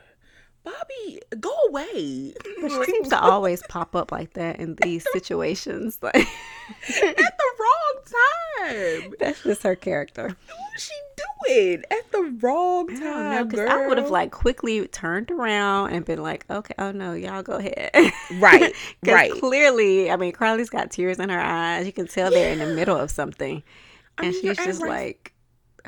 Bobbie, 0.63 1.19
go 1.39 1.51
away 1.69 2.33
But 2.61 2.69
she 2.71 2.83
seems 2.85 3.09
to 3.09 3.19
always 3.19 3.63
pop 3.67 3.95
up 3.95 4.11
like 4.11 4.33
that 4.33 4.59
in 4.59 4.75
these 4.81 5.05
situations. 5.13 5.97
Like, 6.13 6.15
at 6.15 7.15
the 7.37 7.51
wrong 7.59 9.01
time. 9.01 9.13
that's 9.19 9.43
just 9.43 9.63
her 9.63 9.75
character. 9.75 10.23
What 10.23 10.37
was 10.73 10.83
she 10.83 10.93
doing 11.45 11.83
at 11.91 12.11
the 12.13 12.37
wrong 12.41 12.87
time, 12.87 12.99
don't 12.99 13.29
know, 13.31 13.43
because 13.45 13.59
girl? 13.59 13.71
I 13.71 13.87
would 13.87 13.97
have 13.97 14.09
like 14.09 14.31
quickly 14.31 14.87
turned 14.87 15.31
around 15.31 15.91
and 15.91 16.05
been 16.05 16.21
like, 16.23 16.45
okay, 16.49 16.73
oh 16.79 16.91
no, 16.91 17.11
y'all 17.13 17.43
go 17.43 17.53
ahead. 17.57 17.91
Right, 18.39 18.73
right. 19.05 19.31
Clearly, 19.33 20.09
I 20.09 20.15
mean, 20.15 20.31
Carly's 20.31 20.69
got 20.69 20.91
tears 20.91 21.19
in 21.19 21.27
her 21.29 21.39
eyes. 21.41 21.85
You 21.85 21.91
can 21.91 22.07
tell 22.07 22.29
they're 22.31 22.53
in 22.53 22.59
the 22.59 22.73
middle 22.73 22.95
of 22.97 23.11
something. 23.11 23.61
I 24.17 24.25
And 24.25 24.33
mean, 24.33 24.41
she's 24.41 24.57
just 24.57 24.81
like, 24.81 25.30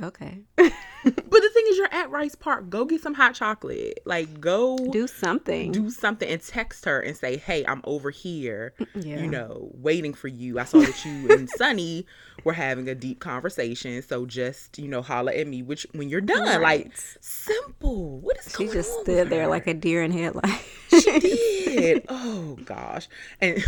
okay, 0.01 0.41
But 1.05 1.41
the 1.41 1.49
thing 1.53 1.65
is, 1.67 1.77
you're 1.77 1.93
at 1.93 2.09
Rice 2.11 2.33
Park. 2.35 2.69
Go 2.69 2.85
get 2.85 3.01
some 3.01 3.13
hot 3.13 3.35
chocolate. 3.35 3.99
Like, 4.05 4.39
go 4.39 4.77
do 4.77 5.05
something. 5.05 5.73
do 5.73 5.89
something 5.89 6.29
and 6.29 6.41
text 6.41 6.85
her 6.85 7.01
and 7.01 7.17
say, 7.17 7.35
"Hey, 7.35 7.65
I'm 7.65 7.81
over 7.83 8.09
here." 8.09 8.73
yeah. 8.95 9.19
you 9.19 9.27
know, 9.29 9.69
waiting 9.73 10.13
for 10.13 10.29
you. 10.29 10.59
I 10.59 10.63
saw 10.63 10.79
that 10.79 11.03
you 11.03 11.29
and 11.29 11.49
Sonny 11.57 12.05
were 12.45 12.53
having 12.53 12.87
a 12.87 12.95
deep 12.95 13.19
conversation. 13.19 14.01
So 14.01 14.25
just, 14.25 14.79
you 14.79 14.87
know, 14.87 15.01
holla 15.01 15.33
at 15.33 15.45
me 15.47 15.61
which 15.61 15.85
when 15.93 16.07
you're 16.09 16.21
done. 16.21 16.61
Like 16.61 16.95
simple. 17.19 18.19
What 18.19 18.37
is 18.37 18.55
She 18.57 18.67
just 18.67 18.91
stood 19.01 19.29
there 19.29 19.43
her? 19.43 19.47
like 19.49 19.67
a 19.67 19.73
deer 19.73 20.03
in 20.03 20.11
headlights. 20.11 20.63
she 20.89 21.19
did. 21.65 22.05
Oh 22.07 22.57
gosh. 22.63 23.09
And 23.41 23.61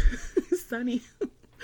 Sonny 0.69 1.01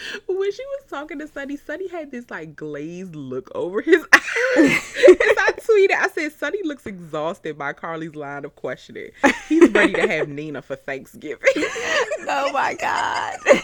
when 0.28 0.52
she 0.52 0.64
was 0.66 0.84
talking 0.90 1.20
to 1.20 1.28
Sonny, 1.28 1.58
Sonny 1.58 1.88
had 1.88 2.12
this 2.12 2.30
like 2.30 2.56
glazed 2.56 3.16
look 3.16 3.50
over 3.56 3.82
his 3.82 4.04
eyes. 4.14 4.22
I 4.58 5.54
tweeted, 5.58 5.96
I 5.96 6.10
said, 6.14 6.32
Sonny 6.34 6.60
looks 6.64 6.86
exhausted 6.86 7.58
by 7.58 7.74
Carly's 7.74 8.16
line 8.16 8.46
of 8.46 8.56
questioning. 8.56 9.12
He's 9.48 9.70
ready 9.70 9.94
to 9.94 10.08
have 10.08 10.28
Nina 10.30 10.62
for 10.62 10.76
Thanksgiving. 10.76 11.48
oh 11.56 12.52
my 12.54 12.76
god. 12.76 13.62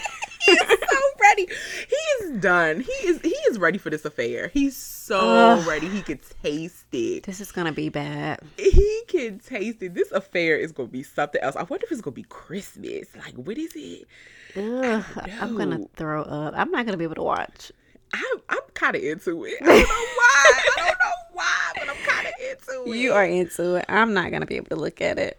Ready. 1.29 1.47
He 1.89 2.25
is 2.25 2.41
done. 2.41 2.79
He 2.79 2.91
is 3.07 3.19
he 3.21 3.35
is 3.49 3.59
ready 3.59 3.77
for 3.77 3.89
this 3.89 4.05
affair. 4.05 4.49
He's 4.53 4.77
so 4.77 5.59
Ugh. 5.59 5.67
ready. 5.67 5.89
He 5.89 6.01
can 6.01 6.19
taste 6.43 6.85
it. 6.93 7.23
This 7.23 7.41
is 7.41 7.51
gonna 7.51 7.71
be 7.71 7.89
bad. 7.89 8.39
He 8.57 9.01
can 9.07 9.39
taste 9.39 9.81
it. 9.81 9.93
This 9.93 10.11
affair 10.11 10.57
is 10.57 10.71
gonna 10.71 10.89
be 10.89 11.03
something 11.03 11.41
else. 11.41 11.55
I 11.55 11.63
wonder 11.63 11.85
if 11.85 11.91
it's 11.91 12.01
gonna 12.01 12.13
be 12.13 12.23
Christmas. 12.23 13.07
Like, 13.15 13.33
what 13.35 13.57
is 13.57 13.73
it? 13.75 14.07
Ugh, 14.55 15.03
I'm 15.41 15.57
gonna 15.57 15.81
throw 15.95 16.23
up. 16.23 16.53
I'm 16.55 16.71
not 16.71 16.85
gonna 16.85 16.97
be 16.97 17.03
able 17.03 17.15
to 17.15 17.23
watch. 17.23 17.71
I'm 18.13 18.41
I'm 18.49 18.59
kind 18.73 18.95
of 18.95 19.03
into 19.03 19.43
it. 19.45 19.57
I 19.61 19.65
don't 19.65 19.79
know 19.79 19.83
why. 19.83 20.45
I 20.55 20.73
don't 20.77 20.87
know 20.87 21.11
why, 21.33 21.71
but 21.75 21.89
I'm 21.89 21.95
kind 22.05 22.27
of 22.27 22.33
into 22.49 22.91
it. 22.93 22.97
You 22.97 23.13
are 23.13 23.25
into 23.25 23.75
it. 23.75 23.85
I'm 23.89 24.13
not 24.13 24.31
gonna 24.31 24.45
be 24.45 24.55
able 24.55 24.69
to 24.69 24.75
look 24.77 25.01
at 25.01 25.19
it. 25.19 25.37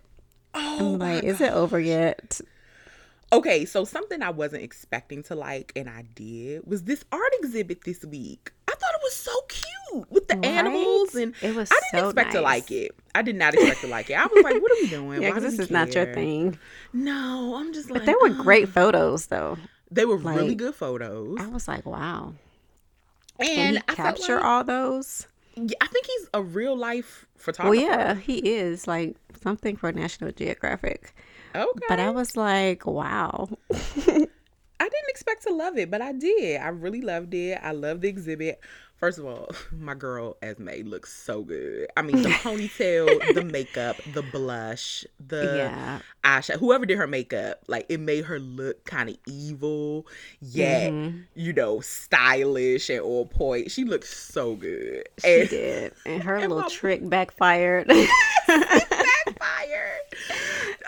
Oh 0.54 0.94
I'm 0.94 0.98
my 0.98 1.14
like, 1.14 1.24
is 1.24 1.40
it 1.40 1.52
over 1.52 1.80
yet? 1.80 2.40
Okay, 3.30 3.64
so 3.66 3.84
something 3.84 4.22
I 4.22 4.30
wasn't 4.30 4.62
expecting 4.62 5.22
to 5.24 5.34
like 5.34 5.72
and 5.76 5.88
I 5.88 6.02
did 6.14 6.66
was 6.66 6.84
this 6.84 7.04
art 7.12 7.32
exhibit 7.40 7.84
this 7.84 8.02
week. 8.04 8.52
I 8.66 8.72
thought 8.72 8.94
it 8.94 9.00
was 9.02 9.14
so 9.14 9.32
cute 9.48 10.10
with 10.10 10.28
the 10.28 10.36
Right? 10.36 10.44
animals 10.46 11.14
and 11.14 11.34
It 11.42 11.54
was 11.54 11.70
I 11.70 11.74
didn't 11.92 12.04
so 12.04 12.08
expect 12.10 12.32
to 12.32 12.40
like 12.40 12.70
it. 12.70 12.92
I 13.14 13.20
did 13.22 13.36
not 13.36 13.52
expect 13.54 13.80
to 13.82 13.86
like 13.88 14.08
it. 14.08 14.14
I 14.18 14.24
was 14.26 14.42
like, 14.44 14.62
what 14.62 14.72
are 14.72 14.76
we 14.82 14.88
doing? 14.88 15.22
Yeah, 15.22 15.28
Why 15.28 15.34
because 15.34 15.50
do 15.52 15.56
this 15.58 15.66
is 15.66 15.70
not 15.70 15.94
your 15.94 16.12
thing. 16.14 16.58
No, 16.94 17.54
I'm 17.56 17.72
just 17.74 17.90
like 17.90 18.00
But 18.00 18.06
they 18.06 18.14
were 18.14 18.34
"Ugh." 18.34 18.42
great 18.44 18.68
oh. 18.68 18.72
photos, 18.72 19.26
though. 19.26 19.58
They 19.90 20.04
were 20.06 20.16
really 20.16 20.54
good 20.54 20.74
photos. 20.74 21.38
I 21.40 21.46
was 21.48 21.66
like, 21.68 21.84
wow. 21.86 22.34
And, 23.38 23.82
I 23.88 23.94
capture 23.94 24.36
like- 24.36 24.44
all 24.44 24.64
those. 24.64 25.26
Yeah, 25.54 25.76
I 25.80 25.86
think 25.88 26.06
he's 26.06 26.28
a 26.34 26.42
real 26.42 26.76
life 26.76 27.26
photographer. 27.36 27.76
Well, 27.76 27.84
photographer. 27.90 28.20
yeah, 28.20 28.22
he 28.22 28.38
is 28.38 28.86
like 28.86 29.16
something 29.42 29.76
for 29.76 29.90
National 29.92 30.30
Geographic. 30.32 31.14
Okay. 31.54 31.86
But 31.88 32.00
I 32.00 32.10
was 32.10 32.36
like, 32.36 32.86
wow. 32.86 33.48
I 34.80 34.84
didn't 34.84 35.08
expect 35.08 35.42
to 35.44 35.52
love 35.54 35.76
it, 35.76 35.90
but 35.90 36.00
I 36.00 36.12
did. 36.12 36.60
I 36.60 36.68
really 36.68 37.00
loved 37.00 37.34
it. 37.34 37.58
I 37.62 37.72
love 37.72 38.00
the 38.00 38.08
exhibit. 38.08 38.60
First 38.96 39.18
of 39.18 39.26
all, 39.26 39.48
my 39.72 39.94
girl 39.94 40.36
Esme 40.42 40.68
looks 40.84 41.12
so 41.12 41.42
good. 41.42 41.88
I 41.96 42.02
mean, 42.02 42.22
the 42.22 42.28
ponytail, 42.44 43.34
the 43.34 43.44
makeup, 43.44 43.96
the 44.12 44.22
blush, 44.22 45.04
the 45.24 45.70
Yeah. 45.72 46.00
eyeshadow. 46.24 46.58
Whoever 46.58 46.84
did 46.86 46.98
her 46.98 47.06
makeup, 47.06 47.62
like 47.68 47.86
it 47.88 47.98
made 48.00 48.24
her 48.26 48.38
look 48.40 48.84
kind 48.84 49.08
of 49.08 49.16
evil, 49.26 50.06
yet 50.40 50.92
Mhm. 50.92 51.24
you 51.34 51.52
know, 51.52 51.80
stylish 51.80 52.88
and 52.90 53.00
on 53.00 53.26
point. 53.28 53.70
She 53.70 53.84
looked 53.84 54.06
so 54.06 54.54
good. 54.54 55.08
She 55.18 55.40
And 55.40 55.48
did. 55.48 55.92
And 56.06 56.22
her 56.22 56.34
and 56.36 56.48
little 56.48 56.62
my- 56.62 56.68
trick 56.68 57.08
backfired. 57.08 57.86
backfired. 58.46 59.97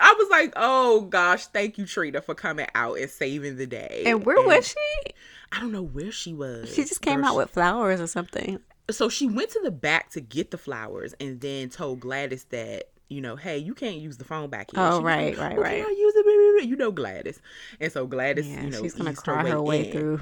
I 0.01 0.13
was 0.17 0.29
like, 0.29 0.51
oh 0.55 1.01
gosh, 1.01 1.45
thank 1.47 1.77
you, 1.77 1.85
Trina, 1.85 2.21
for 2.21 2.35
coming 2.35 2.67
out 2.75 2.97
and 2.97 3.09
saving 3.09 3.57
the 3.57 3.67
day. 3.67 4.03
and 4.05 4.25
where 4.25 4.41
was 4.45 4.67
she? 4.67 5.13
I 5.51 5.59
don't 5.59 5.71
know 5.71 5.83
where 5.83 6.11
she 6.11 6.33
was. 6.33 6.73
She 6.73 6.83
just 6.83 7.01
came 7.01 7.23
out 7.23 7.35
with 7.35 7.49
flowers 7.51 8.01
or 8.01 8.07
something. 8.07 8.59
so 8.89 9.09
she 9.09 9.27
went 9.27 9.49
to 9.51 9.59
the 9.63 9.71
back 9.71 10.09
to 10.11 10.21
get 10.21 10.51
the 10.51 10.57
flowers 10.57 11.13
and 11.19 11.39
then 11.41 11.69
told 11.69 11.99
Gladys 11.99 12.45
that 12.45 12.85
you 13.09 13.19
know, 13.19 13.35
hey, 13.35 13.57
you 13.57 13.73
can't 13.73 13.97
use 13.97 14.15
the 14.17 14.23
phone 14.23 14.49
back 14.49 14.71
here. 14.73 14.81
Oh, 14.81 14.99
She 14.99 15.03
right, 15.03 15.37
like, 15.37 15.49
right, 15.49 15.57
"Oh, 15.57 15.61
right. 15.61 15.81
Can 15.83 15.85
I 15.85 15.95
use 15.97 16.13
it? 16.15 16.23
Blah, 16.23 16.33
blah, 16.33 16.51
blah." 16.59 16.69
You 16.69 16.75
know 16.77 16.91
Gladys, 16.91 17.41
and 17.81 17.91
so 17.91 18.07
Gladys, 18.07 18.47
Yeah, 18.47 18.63
you 18.63 18.69
know, 18.69 18.81
she's 18.81 18.93
gonna 18.93 19.13
cry 19.13 19.49
her 19.49 19.61
way 19.61 19.87
in. 19.87 19.91
through. 19.91 20.19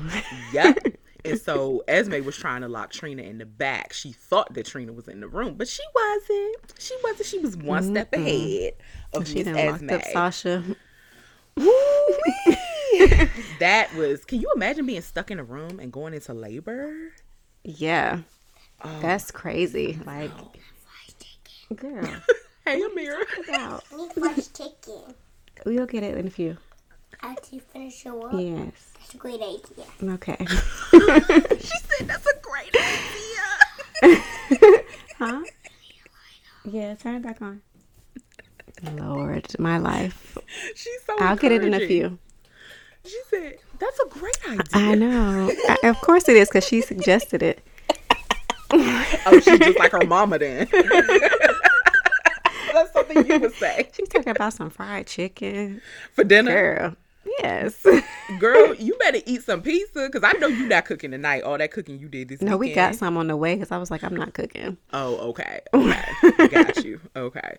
Yep. 0.53 0.77
And 1.25 1.37
so 1.37 1.83
Esme 1.89 2.23
was 2.23 2.37
trying 2.37 2.61
to 2.61 2.69
lock 2.69 2.91
Trina 2.91 3.23
in 3.23 3.39
the 3.39 3.45
back. 3.45 3.91
She 3.91 4.13
thought 4.13 4.53
that 4.53 4.65
Trina 4.67 4.93
was 4.93 5.09
in 5.09 5.19
the 5.19 5.27
room, 5.27 5.55
but 5.55 5.67
she 5.67 5.83
wasn't. 5.93 6.55
She 6.79 6.95
wasn't. 7.03 7.25
She 7.27 7.39
was 7.39 7.57
one 7.57 7.83
step 7.83 8.13
ahead 8.13 8.75
of 9.13 9.27
She 9.27 9.35
Miss 9.35 9.45
done 9.45 9.55
Esme. 9.57 9.87
locked 9.87 9.91
up 10.05 10.11
Sasha. 10.11 10.63
That 13.59 13.93
was. 13.95 14.25
Can 14.25 14.41
you 14.41 14.51
imagine 14.55 14.85
being 14.85 15.01
stuck 15.01 15.31
in 15.31 15.39
a 15.39 15.43
room 15.43 15.79
and 15.79 15.91
going 15.91 16.13
into 16.13 16.33
labor? 16.33 17.11
Yeah. 17.63 18.19
Oh, 18.83 18.99
That's 19.01 19.31
crazy. 19.31 19.99
Like, 20.05 20.31
girl, 21.75 22.05
hey, 22.65 22.81
Amira. 22.81 23.19
get 23.45 23.49
out. 23.59 23.83
Need 23.95 24.11
fresh 24.13 24.47
chicken. 24.53 25.13
We'll 25.65 25.85
get 25.85 26.03
it 26.03 26.17
in 26.17 26.27
a 26.27 26.29
few. 26.29 26.57
After 27.21 27.55
you 27.55 27.61
finish 27.61 28.05
your 28.05 28.15
work, 28.15 28.31
Yes. 28.33 28.71
that's 28.97 29.13
a 29.13 29.17
great 29.17 29.41
idea. 29.41 29.85
Okay. 30.13 30.37
she 30.47 31.77
said 31.77 32.07
that's 32.07 32.25
a 32.25 32.39
great 32.41 32.75
idea. 34.01 34.23
huh? 35.17 35.41
Yeah, 36.63 36.95
turn 36.95 37.15
it 37.15 37.21
back 37.23 37.41
on. 37.41 37.61
Lord, 38.95 39.47
my 39.59 39.77
life. 39.77 40.37
She's 40.75 41.03
so. 41.05 41.15
I'll 41.19 41.35
get 41.35 41.51
it 41.51 41.63
in 41.63 41.73
a 41.73 41.85
few. 41.85 42.17
She 43.05 43.19
said 43.29 43.57
that's 43.79 43.99
a 43.99 44.07
great 44.09 44.37
idea. 44.49 44.63
I 44.73 44.95
know. 44.95 45.51
I, 45.69 45.87
of 45.87 46.01
course 46.01 46.27
it 46.27 46.35
is 46.35 46.49
because 46.49 46.67
she 46.67 46.81
suggested 46.81 47.41
it. 47.41 47.61
oh, 48.71 49.41
she's 49.43 49.59
just 49.59 49.79
like 49.79 49.91
her 49.93 50.05
mama 50.05 50.37
then. 50.37 50.67
that's 52.73 52.93
something 52.93 53.25
you 53.25 53.39
would 53.39 53.53
say 53.53 53.89
She's 53.93 54.07
talking 54.09 54.29
about 54.29 54.53
some 54.53 54.69
fried 54.69 55.07
chicken. 55.07 55.81
for 56.13 56.23
dinner. 56.23 56.75
Girl. 56.77 56.95
Yes. 57.39 57.85
Girl, 58.39 58.73
you 58.79 58.95
better 58.95 59.19
eat 59.25 59.43
some 59.43 59.61
pizza 59.61 60.09
because 60.11 60.23
I 60.23 60.37
know 60.39 60.47
you're 60.47 60.67
not 60.67 60.85
cooking 60.85 61.11
tonight. 61.11 61.43
All 61.43 61.57
that 61.57 61.71
cooking 61.71 61.99
you 61.99 62.07
did 62.07 62.29
this 62.29 62.41
No, 62.41 62.57
we 62.57 62.73
got 62.73 62.95
some 62.95 63.17
on 63.17 63.27
the 63.27 63.37
way 63.37 63.55
because 63.55 63.71
I 63.71 63.77
was 63.77 63.91
like, 63.91 64.03
I'm 64.03 64.15
not 64.15 64.33
cooking. 64.33 64.77
Oh, 64.93 65.15
okay. 65.29 65.61
Okay. 65.73 66.47
got 66.47 66.83
you. 66.83 66.99
Okay. 67.15 67.57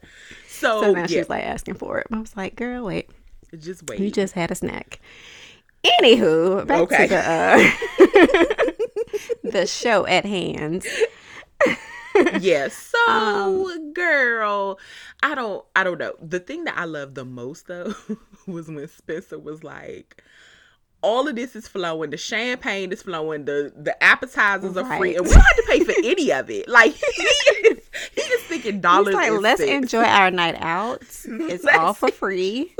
So, 0.48 0.80
So 0.82 0.92
now 0.92 1.00
yeah, 1.02 1.06
she's 1.06 1.28
like 1.28 1.44
asking 1.44 1.74
for 1.74 1.98
it. 1.98 2.06
I 2.12 2.18
was 2.18 2.36
like, 2.36 2.56
girl, 2.56 2.84
wait. 2.84 3.10
just 3.58 3.88
wait. 3.88 4.00
You 4.00 4.10
just 4.10 4.34
had 4.34 4.50
a 4.50 4.54
snack. 4.54 5.00
Anywho, 5.84 6.66
back 6.66 6.80
Okay. 6.80 7.06
to 7.06 7.14
the 7.14 7.30
uh, 7.30 8.70
the 9.50 9.66
show 9.66 10.06
at 10.06 10.24
hand. 10.26 10.84
Yeah. 12.40 12.68
So, 12.72 12.98
Um, 13.08 13.92
girl, 13.92 14.78
I 15.22 15.34
don't 15.34 15.64
I 15.76 15.84
don't 15.84 15.98
know. 15.98 16.14
The 16.20 16.40
thing 16.40 16.64
that 16.64 16.76
I 16.78 16.84
love 16.84 17.14
the 17.14 17.24
most 17.24 17.66
though 17.66 17.94
was 18.46 18.68
when 18.68 18.86
Spencer 18.88 19.38
was 19.38 19.62
like 19.64 20.22
all 21.02 21.26
of 21.28 21.34
this 21.34 21.56
is 21.56 21.66
flowing. 21.66 22.10
The 22.10 22.18
champagne 22.18 22.92
is 22.92 23.02
flowing. 23.02 23.46
The 23.46 23.72
the 23.76 24.00
appetizers 24.02 24.76
are 24.76 24.84
free, 24.98 25.16
and 25.16 25.24
we 25.26 25.32
don't 25.32 25.40
have 25.42 25.56
to 25.56 25.64
pay 25.66 25.80
for 25.84 25.94
any 26.04 26.30
of 26.30 26.50
it. 26.50 26.68
Like 26.68 26.92
he 26.94 27.22
is, 27.68 27.90
he 28.14 28.20
is 28.20 28.42
thinking 28.42 28.74
He's 28.74 28.82
dollars. 28.82 29.14
like, 29.14 29.30
and 29.30 29.40
let's 29.42 29.60
enjoy 29.62 30.02
our 30.04 30.30
night 30.30 30.56
out. 30.60 31.02
It's 31.24 31.64
all 31.66 31.94
for 31.94 32.10
free. 32.10 32.74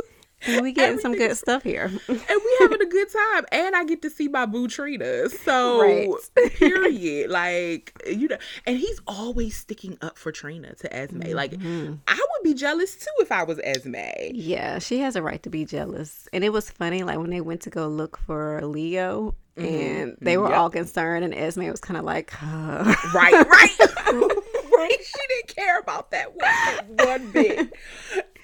We 0.47 0.73
getting 0.73 0.99
some 0.99 1.15
good 1.15 1.37
stuff 1.37 1.63
here. 1.63 1.85
and 1.87 2.01
we 2.09 2.57
having 2.61 2.81
a 2.81 2.87
good 2.87 3.09
time 3.13 3.45
and 3.53 3.75
i 3.77 3.85
get 3.85 4.03
to 4.03 4.11
see 4.11 4.29
my 4.29 4.47
boo 4.47 4.69
trina 4.69 5.29
so 5.29 5.81
Right. 5.81 6.09
period 6.53 7.31
like 7.31 7.93
you 8.07 8.29
know 8.29 8.39
and 8.67 8.79
he's 8.79 9.01
always 9.07 9.57
sticking 9.57 9.99
up 10.01 10.17
for 10.17 10.33
trina 10.33 10.75
to 10.77 10.95
esme 10.97 11.23
like 11.35 11.53
Mhm. 11.53 11.99
i 12.09 12.15
would 12.15 12.43
be 12.45 12.55
jealous 12.55 12.97
too 12.97 13.11
if 13.19 13.31
i 13.33 13.43
was 13.43 13.59
esme 13.65 13.97
Yeah, 14.33 14.79
she 14.79 14.99
has 15.01 15.17
a 15.17 15.23
right 15.23 15.43
to 15.43 15.51
be 15.51 15.65
jealous. 15.65 16.29
And 16.33 16.43
it 16.45 16.51
was 16.53 16.71
funny, 16.71 17.03
like 17.03 17.19
when 17.19 17.31
they 17.31 17.41
went 17.41 17.61
to 17.63 17.71
go 17.71 17.89
look 17.89 18.17
for 18.19 18.61
Leo 18.65 19.35
and 19.57 20.17
they 20.21 20.37
were 20.39 20.49
Yep. 20.49 20.57
all 20.59 20.71
concerned, 20.71 21.25
and 21.25 21.35
Esme 21.35 21.65
was 21.69 21.81
kind 21.81 21.99
of 21.99 22.05
like, 22.05 22.33
uh, 22.43 22.95
right 23.15 23.33
right 23.47 23.79
right 24.73 24.99
she 25.03 25.21
didn't 25.29 25.55
care 25.55 25.79
about 25.81 26.11
that 26.13 26.35
one, 26.35 27.07
one 27.07 27.31
bit 27.33 27.73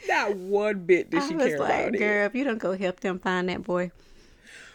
not 0.08 0.36
one 0.36 0.84
bit 0.86 1.10
did 1.10 1.22
I 1.22 1.28
she 1.28 1.34
was 1.34 1.46
care 1.46 1.58
like, 1.58 1.70
about 1.70 1.94
it 1.94 1.98
girl, 1.98 2.26
if 2.26 2.34
you 2.34 2.44
don't 2.44 2.58
go 2.58 2.76
help 2.76 3.00
them 3.00 3.18
find 3.18 3.48
that 3.48 3.62
boy. 3.62 3.90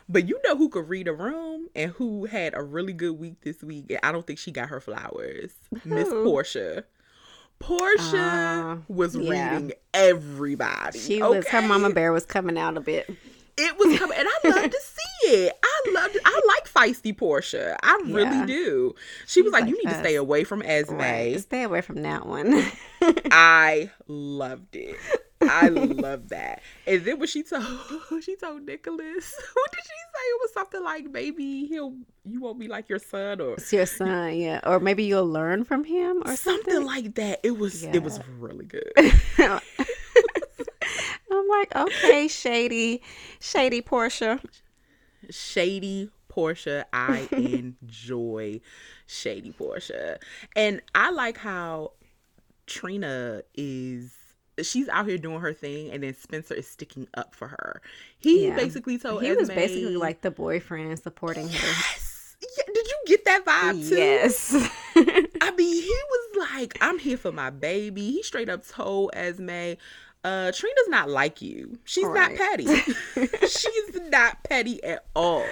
but 0.09 0.27
you 0.27 0.39
know 0.43 0.55
who 0.57 0.69
could 0.69 0.87
read 0.89 1.07
a 1.07 1.13
room 1.13 1.67
and 1.75 1.91
who 1.91 2.25
had 2.25 2.53
a 2.55 2.61
really 2.63 2.93
good 2.93 3.17
week 3.19 3.41
this 3.41 3.61
week 3.63 3.85
and 3.89 3.99
i 4.03 4.11
don't 4.11 4.27
think 4.27 4.39
she 4.39 4.51
got 4.51 4.69
her 4.69 4.79
flowers 4.81 5.51
miss 5.85 6.09
portia 6.09 6.83
Portia 7.59 8.17
Uh, 8.17 8.77
was 8.87 9.15
yeah. 9.15 9.53
reading 9.53 9.73
everybody. 9.93 10.97
She 10.97 11.21
was 11.21 11.47
her 11.49 11.61
mama 11.61 11.91
bear 11.91 12.11
was 12.11 12.25
coming 12.25 12.57
out 12.57 12.75
a 12.75 12.81
bit. 12.81 13.07
It 13.55 13.77
was 13.77 13.99
coming, 13.99 14.17
and 14.17 14.27
I 14.27 14.47
love 14.49 14.71
to 14.71 14.79
see 14.81 15.27
it. 15.29 15.53
I 15.61 15.91
love. 15.93 16.09
I 16.25 16.41
like 16.47 16.67
feisty 16.67 17.15
Portia. 17.15 17.77
I 17.83 18.01
really 18.05 18.23
Yeah. 18.23 18.45
do. 18.47 18.95
She 19.27 19.43
was 19.43 19.53
like, 19.53 19.65
like 19.65 19.69
"You 19.69 19.77
need 19.77 19.91
to 19.91 19.99
stay 19.99 20.15
away 20.15 20.43
from 20.43 20.63
Esme." 20.63 20.95
Right. 20.95 21.39
Stay 21.39 21.61
away 21.61 21.81
from 21.81 22.01
that 22.01 22.25
one. 22.25 22.63
I 23.31 23.91
loved 24.07 24.75
it. 24.75 24.95
I 25.41 25.67
love 25.69 26.29
that. 26.29 26.61
And 26.85 27.03
then 27.03 27.19
when 27.19 27.27
she 27.27 27.43
told 27.43 27.63
she 28.21 28.35
told 28.35 28.63
Nicholas, 28.63 29.33
what 29.53 29.71
did 29.71 29.79
she 29.83 29.89
say? 29.89 30.23
It 30.23 30.39
was 30.41 30.53
something 30.53 30.83
like, 30.83 31.05
"Maybe 31.09 31.65
he'll 31.65 31.95
you 32.25 32.41
won't 32.41 32.59
be 32.59 32.67
like 32.67 32.89
your 32.89 32.99
son," 32.99 33.41
or 33.41 33.53
it's 33.53 33.71
your 33.73 33.85
son, 33.85 34.35
yeah. 34.35 34.59
Or 34.65 34.79
maybe 34.79 35.03
you'll 35.03 35.27
learn 35.27 35.63
from 35.63 35.83
him 35.83 36.21
or 36.25 36.35
something 36.35 36.73
something. 36.73 36.85
like 36.85 37.15
that. 37.15 37.39
It 37.43 37.57
was 37.57 37.83
it 37.83 38.03
was 38.03 38.19
really 38.39 38.65
good. 38.65 38.91
I'm 41.31 41.47
like, 41.47 41.75
okay, 41.75 42.27
shady, 42.27 43.01
shady 43.39 43.81
Portia. 43.81 44.39
shady 45.29 46.09
Portia. 46.27 46.85
I 46.93 47.27
enjoy 47.31 48.61
shady 49.07 49.51
Portia. 49.51 50.19
And 50.55 50.81
I 50.93 51.11
like 51.11 51.37
how 51.37 51.93
Trina 52.67 53.41
is 53.55 54.13
she's 54.63 54.87
out 54.89 55.07
here 55.07 55.17
doing 55.17 55.39
her 55.39 55.53
thing, 55.53 55.91
and 55.91 56.03
then 56.03 56.15
Spencer 56.15 56.53
is 56.53 56.67
sticking 56.67 57.07
up 57.15 57.33
for 57.35 57.47
her. 57.49 57.81
He 58.19 58.47
Yeah. 58.47 58.55
basically 58.55 58.97
told 58.97 59.23
he 59.23 59.31
was 59.33 59.49
basically 59.49 59.95
like 59.97 60.21
the 60.21 60.31
boyfriend 60.31 60.97
supporting 60.99 61.47
her. 61.47 61.53
Yes. 61.53 62.35
Yeah, 62.41 62.63
did 62.73 62.87
you 62.87 62.97
get 63.05 63.25
that 63.25 63.45
vibe 63.45 63.87
too? 63.89 63.95
Yes. 63.95 64.53
I 64.95 65.51
mean, 65.51 65.83
he 65.83 65.89
was 66.09 66.49
like, 66.51 66.77
"I'm 66.81 66.97
here 66.99 67.17
for 67.17 67.31
my 67.31 67.49
baby." 67.51 68.11
He 68.11 68.23
straight 68.23 68.49
up 68.49 68.67
told 68.67 69.11
Esme, 69.13 69.49
uh, 70.23 70.51
"Trina's 70.51 70.87
not 70.87 71.07
like 71.09 71.41
you. 71.41 71.77
She's 71.83 72.07
not 72.09 72.33
petty. 72.35 72.65
She's 73.47 73.99
not 74.09 74.43
petty 74.43 74.83
at 74.83 75.05
all." 75.15 75.45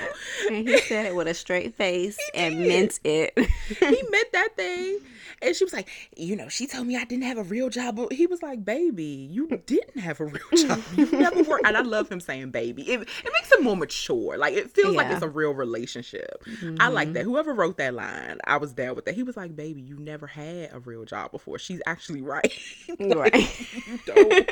and 0.49 0.67
he 0.67 0.77
said 0.79 1.05
it 1.07 1.15
with 1.15 1.27
a 1.27 1.33
straight 1.35 1.75
face 1.75 2.17
and 2.33 2.59
meant 2.59 2.99
it. 3.03 3.33
he 3.37 4.03
meant 4.09 4.31
that 4.33 4.49
thing. 4.55 4.99
And 5.41 5.55
she 5.55 5.63
was 5.63 5.73
like, 5.73 5.87
you 6.15 6.35
know, 6.35 6.49
she 6.49 6.67
told 6.67 6.87
me 6.87 6.97
I 6.97 7.05
didn't 7.05 7.23
have 7.23 7.37
a 7.37 7.43
real 7.43 7.69
job. 7.69 7.95
But 7.95 8.13
he 8.13 8.27
was 8.27 8.41
like, 8.41 8.63
baby, 8.63 9.27
you 9.31 9.47
didn't 9.65 9.99
have 9.99 10.19
a 10.19 10.25
real 10.25 10.41
job. 10.55 10.81
You 10.95 11.09
never 11.11 11.43
worked. 11.43 11.65
And 11.65 11.77
I 11.77 11.81
love 11.81 12.11
him 12.11 12.19
saying 12.19 12.51
baby. 12.51 12.83
It, 12.83 13.01
it 13.01 13.33
makes 13.33 13.51
him 13.51 13.63
more 13.63 13.77
mature. 13.77 14.37
Like, 14.37 14.53
it 14.53 14.71
feels 14.71 14.95
like 14.95 15.11
it's 15.11 15.23
a 15.23 15.29
real 15.29 15.51
relationship. 15.53 16.43
I 16.79 16.89
like 16.89 17.09
mm-hmm. 17.09 17.13
that. 17.13 17.23
Whoever 17.23 17.53
wrote 17.53 17.77
that 17.77 17.93
line, 17.93 18.39
I 18.45 18.57
was 18.57 18.73
there 18.73 18.93
with 18.93 19.05
that. 19.05 19.15
He 19.15 19.23
was 19.23 19.37
like, 19.37 19.55
baby, 19.55 19.81
you 19.81 19.97
never 19.97 20.27
had 20.27 20.71
a 20.73 20.79
real 20.79 21.05
job 21.05 21.31
before. 21.31 21.59
She's 21.59 21.81
actually 21.85 22.21
right. 22.21 22.51
Like, 22.99 23.33
right. 23.33 23.87
you 23.87 23.99
don't. 24.05 24.49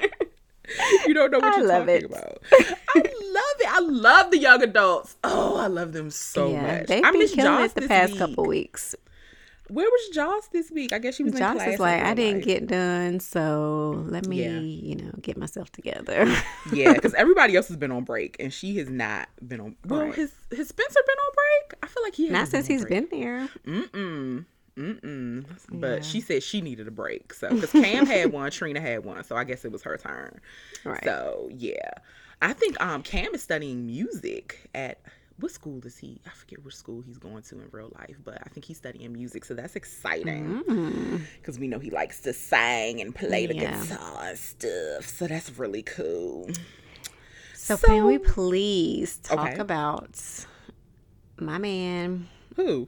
You 1.06 1.14
don't 1.14 1.32
know 1.32 1.40
what 1.40 1.54
I 1.54 1.58
you're 1.58 1.68
love 1.68 1.86
talking 1.86 1.96
it. 1.96 2.06
about. 2.06 2.42
I 2.52 3.00
love 3.00 3.56
it. 3.60 3.68
I 3.70 3.80
love 3.80 4.32
the 4.32 4.38
young 4.38 4.64
adults. 4.64 5.16
Oh, 5.24 5.58
I 5.58 5.68
love 5.68 5.94
them 5.94 6.10
so 6.12 6.50
yeah, 6.50 6.62
much. 6.62 6.88
they've 6.88 7.04
I 7.04 7.12
been 7.12 7.28
killing 7.28 7.66
it 7.66 7.76
the 7.76 7.88
past 7.88 8.14
week. 8.14 8.20
couple 8.20 8.46
weeks. 8.46 8.96
Where 9.70 9.88
was 9.90 10.10
Joss 10.16 10.48
this 10.48 10.72
week? 10.72 10.94
I 10.94 11.00
guess 11.00 11.16
she 11.16 11.24
was 11.24 11.34
in 11.34 11.40
Josh 11.40 11.56
class. 11.56 11.74
is 11.76 11.80
like, 11.80 12.02
I 12.02 12.14
didn't 12.14 12.38
life." 12.38 12.46
get 12.46 12.68
done, 12.68 13.20
so 13.20 14.04
let 14.08 14.26
me, 14.26 14.44
Yeah. 14.44 14.60
you 14.60 14.96
know, 14.96 15.12
get 15.22 15.38
myself 15.38 15.72
together. 15.72 16.26
yeah, 16.74 16.94
because 16.96 17.14
everybody 17.16 17.56
else 17.56 17.68
has 17.68 17.78
been 17.78 17.92
on 17.92 18.04
break 18.04 18.38
and 18.40 18.54
she 18.54 18.78
has 18.78 18.90
not 18.90 19.28
been 19.46 19.60
on. 19.60 19.76
Well, 19.86 20.02
Right. 20.06 20.16
his 20.16 20.32
has 20.56 20.70
Spencer 20.70 21.00
been 21.06 21.18
on 21.18 21.34
break? 21.36 21.80
I 21.84 21.88
feel 21.88 22.04
like 22.04 22.16
he 22.16 22.30
Not 22.30 22.40
hasn't 22.40 22.66
since 22.66 22.68
he's 22.68 22.82
on 22.84 22.88
break. 22.88 23.10
been 23.10 23.20
there. 23.22 23.50
Mm-mm. 23.66 24.46
Mm-mm. 24.78 25.46
But 25.72 25.88
Yeah. 25.98 26.02
she 26.02 26.22
said 26.22 26.44
she 26.44 26.62
needed 26.62 26.88
a 26.88 26.92
break. 26.92 27.34
So, 27.34 27.50
because 27.50 27.72
Cam 27.72 28.06
had 28.06 28.32
one, 28.32 28.52
Trina 28.52 28.80
had 28.80 29.04
one. 29.06 29.24
So, 29.24 29.36
I 29.36 29.44
guess 29.44 29.66
it 29.66 29.72
was 29.72 29.82
her 29.84 29.98
turn. 29.98 30.40
Right. 30.84 31.04
So, 31.04 31.50
yeah. 31.52 31.90
I 32.42 32.54
think 32.54 32.80
um 32.80 33.02
Cam 33.02 33.34
is 33.34 33.42
studying 33.42 33.88
music 33.88 34.70
at 34.76 35.00
what 35.40 35.52
school 35.52 35.80
is 35.86 35.98
he? 35.98 36.20
I 36.26 36.30
forget 36.32 36.64
which 36.64 36.76
school 36.76 37.02
he's 37.02 37.18
going 37.18 37.44
to 37.44 37.56
in 37.60 37.68
real 37.72 37.92
life, 37.98 38.18
but 38.24 38.40
I 38.44 38.50
think 38.50 38.66
he's 38.66 38.78
studying 38.78 39.14
music. 39.14 39.46
So, 39.46 39.54
that's 39.54 39.76
exciting 39.76 40.64
Mm. 40.68 41.22
because 41.40 41.60
we 41.60 41.68
know 41.68 41.80
he 41.80 41.92
likes 41.92 42.22
to 42.22 42.34
sing 42.34 43.02
and 43.02 43.14
play 43.14 43.46
the 43.46 43.56
Yeah. 43.56 43.84
guitar 43.86 44.24
and 44.30 44.38
stuff. 44.38 45.08
So, 45.08 45.28
that's 45.28 45.52
really 45.58 45.84
cool. 45.84 46.50
So, 47.54 47.78
can 47.78 48.06
we 48.06 48.18
please 48.18 49.18
talk 49.18 49.40
Okay. 49.50 49.60
about 49.60 50.18
my 51.40 51.58
man, 51.58 52.28
Who? 52.56 52.88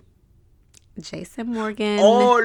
Jason 0.99 1.47
Morgan? 1.53 1.99
Oh 2.01 2.39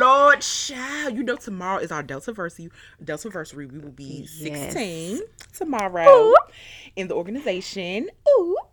Lord, 0.00 0.40
child! 0.40 1.14
You 1.16 1.22
know 1.22 1.36
tomorrow 1.36 1.78
is 1.80 1.92
our 1.92 2.02
Delta 2.02 2.32
Versary. 2.32 2.70
Delta 3.04 3.28
Versary. 3.28 3.70
We 3.70 3.78
will 3.78 3.90
be 3.92 4.26
Yes. 4.26 4.72
sixteen 4.72 5.20
tomorrow 5.52 6.32
in 6.96 7.06
the 7.08 7.14
organization. 7.14 8.08
Oop. 8.40 8.69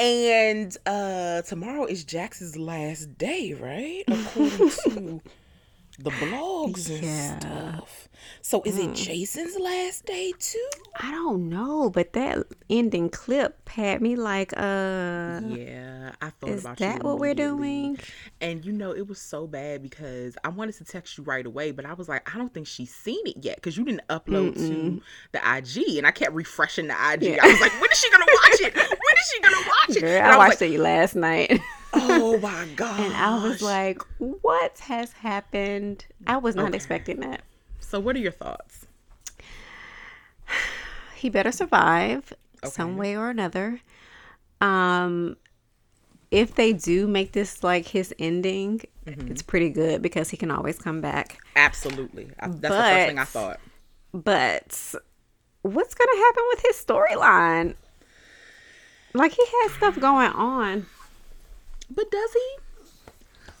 And 0.00 0.74
uh 0.86 1.42
tomorrow 1.42 1.84
is 1.84 2.04
Jax's 2.04 2.56
last 2.56 3.18
day, 3.18 3.52
right? 3.52 4.04
According 4.08 4.70
to 4.84 5.20
the 5.98 6.10
blogs 6.10 6.88
and 6.88 7.04
Yeah. 7.04 7.38
stuff. 7.38 8.08
So 8.40 8.62
is 8.64 8.78
it 8.78 8.94
Jason's 8.94 9.58
last 9.58 10.06
day 10.06 10.32
too? 10.38 10.68
I 11.02 11.10
don't 11.10 11.50
know, 11.50 11.90
but 11.90 12.14
that 12.14 12.46
ending 12.70 13.10
clip 13.10 13.68
had 13.68 14.00
me 14.00 14.16
like, 14.16 14.54
uh, 14.56 15.40
Yeah, 15.44 16.12
I 16.22 16.30
thought 16.30 16.50
is 16.50 16.60
about 16.64 16.78
that 16.78 17.02
you 17.02 17.08
what 17.08 17.18
we're 17.18 17.34
doing? 17.34 17.98
And 18.40 18.64
you 18.64 18.72
know, 18.72 18.92
it 18.92 19.06
was 19.06 19.18
so 19.20 19.46
bad 19.46 19.82
because 19.82 20.36
I 20.44 20.48
wanted 20.48 20.76
to 20.76 20.84
text 20.84 21.18
you 21.18 21.24
right 21.24 21.44
away, 21.44 21.72
but 21.72 21.84
I 21.84 21.92
was 21.92 22.08
like, 22.08 22.34
I 22.34 22.38
don't 22.38 22.52
think 22.52 22.66
she's 22.66 22.94
seen 22.94 23.26
it 23.26 23.36
yet 23.42 23.56
because 23.56 23.76
you 23.76 23.84
didn't 23.84 24.06
upload 24.08 24.54
to 24.68 25.02
the 25.32 25.38
IG, 25.56 25.98
and 25.98 26.06
I 26.06 26.10
kept 26.10 26.32
refreshing 26.34 26.88
the 26.88 26.94
IG. 27.12 27.22
Yeah. 27.22 27.44
I 27.44 27.48
was 27.50 27.60
like, 27.60 27.72
when 27.80 27.90
is 27.90 27.98
she 27.98 28.10
gonna 28.10 28.24
watch 28.26 28.60
it? 28.62 28.74
Is 29.20 29.30
she 29.34 29.40
gonna 29.40 29.56
watch 29.56 29.96
it? 29.96 30.00
Girl, 30.00 30.10
and 30.16 30.26
I, 30.26 30.28
was 30.30 30.48
watched 30.48 30.60
like, 30.62 30.70
it 30.72 30.80
last 30.80 31.16
night. 31.16 31.60
oh 31.92 32.38
my 32.42 32.66
god! 32.76 33.00
And 33.00 33.12
I 33.14 33.42
was 33.42 33.60
like, 33.62 34.02
what 34.18 34.78
has 34.80 35.12
happened? 35.12 36.04
I 36.26 36.36
was 36.38 36.54
not 36.56 36.74
expecting 36.74 37.20
that. 37.20 37.42
so 37.80 37.98
what 38.00 38.16
are 38.16 38.20
your 38.20 38.32
thoughts? 38.32 38.86
He 41.14 41.28
better 41.28 41.52
survive 41.52 42.32
some 42.64 42.96
way 42.96 43.16
or 43.16 43.28
another. 43.30 43.80
Um, 44.60 45.36
if 46.30 46.54
they 46.54 46.72
do 46.72 47.06
make 47.06 47.32
this 47.32 47.62
like 47.62 47.88
his 47.88 48.14
ending, 48.18 48.82
Mm-hmm. 49.06 49.32
it's 49.32 49.42
pretty 49.42 49.70
good 49.70 50.02
because 50.02 50.28
he 50.28 50.36
can 50.36 50.50
always 50.52 50.78
come 50.78 51.00
back. 51.00 51.38
Absolutely, 51.56 52.30
I, 52.38 52.46
that's 52.48 52.60
the 52.60 52.68
first 52.68 53.06
thing 53.08 53.18
I 53.18 53.24
thought. 53.24 53.58
But 54.12 54.94
what's 55.62 55.94
gonna 55.94 56.16
happen 56.16 56.44
with 56.50 56.62
his 56.66 56.76
storyline? 56.84 57.74
Like 59.14 59.32
he 59.32 59.42
has 59.62 59.72
stuff 59.72 59.98
going 59.98 60.30
on. 60.30 60.86
But 61.94 62.10
does 62.10 62.32
he? 62.32 62.56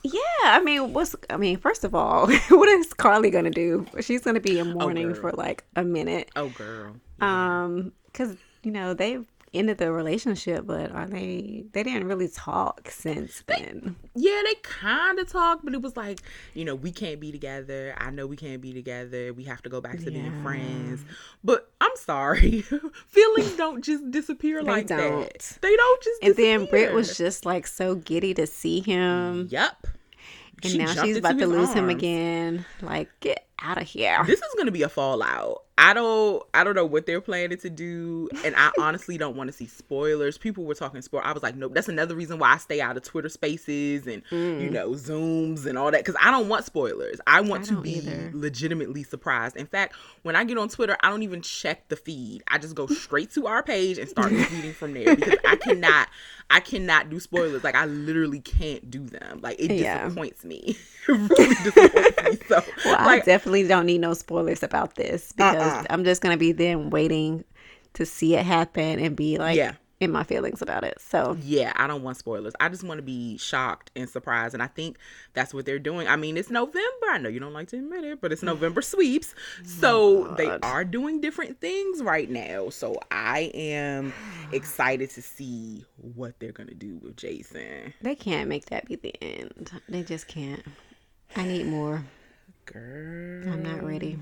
Yeah, 0.02 0.20
I 0.44 0.60
mean, 0.62 0.92
what's 0.94 1.14
I 1.28 1.36
mean, 1.36 1.58
first 1.58 1.84
of 1.84 1.94
all, 1.94 2.30
what 2.48 2.68
is 2.68 2.92
Carly 2.94 3.30
gonna 3.30 3.50
do? 3.50 3.86
She's 4.00 4.22
gonna 4.22 4.40
be 4.40 4.58
in 4.58 4.72
mourning 4.72 5.08
girl. 5.12 5.20
for 5.20 5.32
like 5.32 5.64
a 5.76 5.84
minute. 5.84 6.30
Oh 6.36 6.48
girl, 6.50 6.96
Um, 7.20 7.92
because 8.06 8.36
you 8.62 8.70
know 8.70 8.94
they've 8.94 9.26
ended 9.52 9.78
the 9.78 9.90
relationship, 9.92 10.66
but 10.66 10.92
are 10.92 11.06
they? 11.06 11.64
They 11.72 11.82
didn't 11.82 12.06
really 12.06 12.28
talk 12.28 12.88
since 12.90 13.42
then. 13.46 13.96
yeah, 14.14 14.40
they 14.44 14.54
kind 14.62 15.18
of 15.18 15.28
talked, 15.28 15.64
but 15.64 15.74
it 15.74 15.82
was 15.82 15.96
like, 15.96 16.20
you 16.54 16.64
know, 16.64 16.74
we 16.74 16.92
can't 16.92 17.20
be 17.20 17.32
together. 17.32 17.94
I 17.98 18.10
know 18.10 18.26
we 18.26 18.36
can't 18.36 18.60
be 18.62 18.72
together. 18.72 19.32
We 19.32 19.44
have 19.44 19.62
to 19.62 19.68
go 19.68 19.80
back 19.80 19.98
to 20.00 20.10
being 20.10 20.42
friends. 20.42 21.04
But 21.42 21.70
I'm 21.80 21.94
sorry, 21.96 22.60
feelings 23.08 23.56
don't 23.56 23.84
just 23.84 24.10
disappear 24.10 24.62
like 24.62 24.86
don't. 24.86 24.98
that. 24.98 25.58
They 25.60 25.74
don't 25.76 26.02
just. 26.02 26.22
And 26.22 26.36
then 26.36 26.66
Britt 26.66 26.92
was 26.94 27.16
just 27.16 27.44
like 27.44 27.66
so 27.66 27.96
giddy 27.96 28.34
to 28.34 28.46
see 28.46 28.80
him, 28.80 29.48
Yep. 29.50 29.86
and 30.62 30.72
She 30.72 30.78
now 30.78 30.92
she's 31.02 31.16
about 31.16 31.38
to 31.38 31.46
lose 31.46 31.72
him 31.72 31.88
again. 31.88 32.64
Like, 32.82 33.08
get 33.20 33.46
out 33.62 33.80
of 33.80 33.86
here. 33.86 34.22
This 34.26 34.40
is 34.40 34.54
gonna 34.56 34.70
be 34.70 34.82
a 34.82 34.88
fallout. 34.88 35.62
I 35.80 35.94
don't 35.94 36.42
I 36.52 36.62
don't 36.62 36.74
know 36.74 36.84
what 36.84 37.06
they're 37.06 37.22
planning 37.22 37.56
to 37.56 37.70
do. 37.70 38.28
And 38.44 38.54
I 38.54 38.70
honestly 38.78 39.16
don't 39.16 39.34
want 39.34 39.48
to 39.48 39.52
see 39.52 39.66
spoilers. 39.66 40.36
People 40.36 40.64
were 40.64 40.74
talking 40.74 41.00
spoil. 41.00 41.22
I 41.24 41.32
was 41.32 41.42
like, 41.42 41.56
nope, 41.56 41.72
that's 41.74 41.88
another 41.88 42.14
reason 42.14 42.38
why 42.38 42.52
I 42.52 42.56
stay 42.58 42.82
out 42.82 42.98
of 42.98 43.02
Twitter 43.02 43.30
spaces 43.30 44.06
and 44.06 44.22
you 44.30 44.36
mm. 44.68 44.72
know, 44.72 44.90
Zooms 44.90 45.64
and 45.64 45.78
all 45.78 45.90
that. 45.90 46.04
Cause 46.04 46.16
I 46.20 46.30
don't 46.30 46.48
want 46.48 46.66
spoilers. 46.66 47.18
I 47.26 47.40
want 47.40 47.62
I 47.70 47.74
to 47.74 47.80
be 47.80 47.96
either. 47.96 48.30
legitimately 48.34 49.04
surprised. 49.04 49.56
In 49.56 49.66
fact, 49.66 49.96
when 50.22 50.36
I 50.36 50.44
get 50.44 50.58
on 50.58 50.68
Twitter, 50.68 50.98
I 51.00 51.08
don't 51.08 51.22
even 51.22 51.40
check 51.40 51.88
the 51.88 51.96
feed. 51.96 52.42
I 52.48 52.58
just 52.58 52.74
go 52.74 52.86
straight 52.88 53.30
to 53.32 53.46
our 53.46 53.62
page 53.62 53.96
and 53.96 54.06
start 54.08 54.30
reading 54.32 54.74
from 54.74 54.92
there 54.92 55.16
because 55.16 55.38
I 55.46 55.56
cannot 55.56 56.08
I 56.50 56.60
cannot 56.60 57.08
do 57.08 57.18
spoilers. 57.20 57.64
Like 57.64 57.76
I 57.76 57.86
literally 57.86 58.40
can't 58.40 58.90
do 58.90 59.06
them. 59.06 59.40
Like 59.40 59.58
it 59.58 59.70
Yeah. 59.70 60.04
disappoints 60.04 60.44
me. 60.44 60.76
it 61.08 61.12
really 61.12 61.54
disappoints 61.64 62.22
me. 62.22 62.38
So 62.48 62.62
Well, 62.84 62.96
I 62.98 63.06
like 63.06 63.24
definitely 63.50 63.68
don't 63.68 63.86
need 63.86 64.00
no 64.00 64.14
spoilers 64.14 64.62
about 64.62 64.94
this 64.94 65.32
because 65.32 65.56
Uh-uh. 65.56 65.84
I'm 65.90 66.04
just 66.04 66.22
gonna 66.22 66.36
be 66.36 66.52
then 66.52 66.90
waiting 66.90 67.44
to 67.94 68.06
see 68.06 68.34
it 68.36 68.44
happen 68.46 68.98
and 69.00 69.16
be 69.16 69.36
like 69.38 69.56
Yeah. 69.56 69.72
in 69.98 70.10
my 70.12 70.22
feelings 70.22 70.62
about 70.62 70.84
it. 70.84 71.00
So 71.00 71.36
Yeah, 71.42 71.72
I 71.76 71.86
don't 71.88 72.02
want 72.04 72.16
spoilers. 72.16 72.52
I 72.60 72.68
just 72.68 72.84
want 72.84 72.98
to 72.98 73.02
be 73.02 73.36
shocked 73.36 73.90
and 73.96 74.08
surprised. 74.08 74.54
And 74.54 74.62
I 74.62 74.68
think 74.68 74.96
that's 75.34 75.52
what 75.52 75.66
they're 75.66 75.78
doing. 75.80 76.06
I 76.08 76.14
mean, 76.16 76.36
it's 76.36 76.50
November. 76.50 77.06
I 77.10 77.18
know 77.18 77.28
you 77.28 77.40
don't 77.40 77.52
like 77.52 77.68
to 77.68 77.76
admit 77.76 78.04
it, 78.04 78.20
but 78.20 78.30
it's 78.32 78.42
November 78.44 78.80
sweeps. 78.80 79.34
So 79.64 80.28
oh 80.28 80.34
they 80.36 80.48
are 80.62 80.84
doing 80.84 81.20
different 81.20 81.60
things 81.60 82.00
right 82.02 82.30
now. 82.30 82.68
So 82.70 82.96
I 83.10 83.50
am 83.54 84.12
excited 84.52 85.10
to 85.10 85.22
see 85.22 85.84
what 85.96 86.38
they're 86.38 86.52
going 86.52 86.68
to 86.68 86.74
do 86.74 86.96
with 87.02 87.16
Jason. 87.16 87.92
they 88.00 88.14
can't 88.14 88.48
make 88.48 88.66
that 88.66 88.86
be 88.86 88.94
the 88.96 89.14
end. 89.22 89.70
They 89.88 90.02
just 90.04 90.28
can't. 90.28 90.62
I 91.36 91.44
need 91.44 91.66
more. 91.66 92.04
Girl. 92.66 93.48
I'm 93.52 93.62
not 93.62 93.82
ready. 93.82 94.18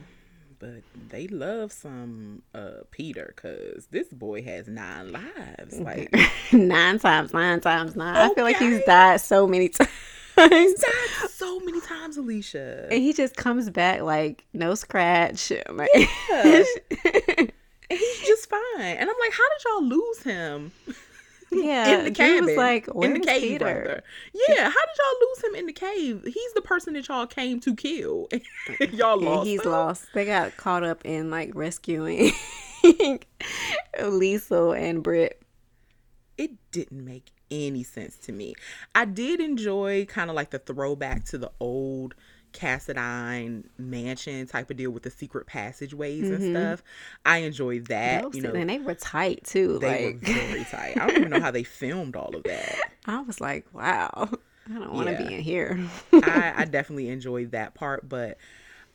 But 0.59 0.83
they 1.09 1.29
love 1.29 1.71
some 1.73 2.43
uh 2.55 2.83
Peter 2.91 3.33
because 3.37 3.87
this 3.91 4.09
boy 4.09 4.43
has 4.43 4.67
nine 4.67 5.13
lives. 5.13 5.79
Like, 5.79 6.13
nine 6.53 6.99
times, 6.99 7.33
nine 7.33 7.61
times 7.61 7.95
nine. 7.95 8.17
I 8.17 8.35
feel 8.35 8.45
like 8.45 8.57
he's 8.59 8.83
died 8.85 9.21
so 9.21 9.47
many 9.47 9.69
times. 9.69 9.91
He's 10.37 10.75
died 10.81 11.31
so 11.31 11.61
many 11.61 11.81
times, 11.81 12.17
Alicia. 12.17 12.89
and 12.91 13.01
he 13.03 13.13
just 13.13 13.37
comes 13.37 13.71
back 13.71 14.03
like 14.03 14.45
no 14.53 14.75
scratch. 14.75 15.53
Like, 15.71 15.91
And 17.91 17.99
he's 17.99 18.21
just 18.27 18.51
fine. 18.51 18.61
And 18.81 19.09
I'm 19.09 19.17
like, 19.19 19.33
how 19.33 19.49
did 19.49 19.65
y'all 19.65 19.85
lose 19.89 20.23
him? 20.23 20.73
Yeah, 21.53 21.99
in 21.99 22.05
the 22.05 22.11
cabin, 22.11 22.45
was 22.47 22.57
like, 22.57 22.89
in 23.03 23.15
the 23.15 23.21
cave, 23.21 23.41
Peter?" 23.43 23.59
brother. 23.65 24.03
Yeah, 24.49 24.65
how 24.65 24.71
did 24.71 24.97
y'all 24.99 25.29
lose 25.29 25.45
him 25.45 25.55
in 25.55 25.67
the 25.67 25.73
cave? 25.73 26.23
He's 26.25 26.53
the 26.55 26.61
person 26.63 26.95
that 26.95 27.09
y'all 27.09 27.27
came 27.27 27.59
to 27.61 27.75
kill. 27.75 28.29
y'all 28.93 29.15
And 29.19 29.23
lost. 29.27 29.47
he's 29.47 29.65
him? 29.65 29.71
lost. 29.73 30.07
They 30.15 30.25
got 30.27 30.57
caught 30.57 30.85
up 30.85 31.05
in 31.05 31.31
like 31.31 31.53
rescuing 31.55 32.33
Liesl 33.99 34.79
and 34.79 35.03
Britt. 35.03 35.43
It 36.37 36.53
didn't 36.71 37.05
make 37.05 37.31
any 37.51 37.83
sense 37.83 38.17
to 38.19 38.33
me. 38.33 38.55
I 38.95 39.05
did 39.07 39.41
enjoy 39.41 40.05
kind 40.07 40.31
of 40.31 40.37
like 40.37 40.51
the 40.51 40.59
throwback 40.59 41.25
to 41.27 41.39
the 41.39 41.51
old 41.61 42.15
Cassadine 42.53 43.65
mansion 43.79 44.47
type 44.47 44.71
of 44.71 44.77
deal 44.77 44.91
with 44.91 45.03
the 45.03 45.11
secret 45.11 45.47
passageways 45.47 46.29
and 46.29 46.41
mm-hmm. 46.41 46.55
stuff. 46.57 46.83
I 47.25 47.39
enjoyed 47.39 47.87
that. 47.87 48.23
Those- 48.23 48.37
you 48.37 48.43
know, 48.43 48.53
and 48.53 48.69
they 48.71 48.79
were 48.79 48.95
tight 48.95 49.45
too. 49.45 49.79
they 49.79 50.07
like 50.07 50.15
were 50.27 50.35
very 50.35 50.65
tight. 50.65 50.97
I 50.99 51.07
don't 51.07 51.19
even 51.19 51.31
know 51.31 51.41
how 51.41 51.51
they 51.51 51.65
filmed 51.65 52.17
all 52.17 52.35
of 52.35 52.43
that. 52.45 52.77
I 53.07 53.21
was 53.21 53.41
like, 53.41 53.67
wow, 53.73 54.29
I 54.69 54.79
don't 54.79 54.93
want 54.93 55.07
to 55.09 55.13
Yeah. 55.13 55.29
be 55.29 55.35
in 55.35 55.41
here. 55.41 55.79
I, 56.13 56.55
I 56.59 56.65
definitely 56.71 57.09
enjoyed 57.09 57.53
that 57.53 57.75
part, 57.75 58.09
but 58.09 58.39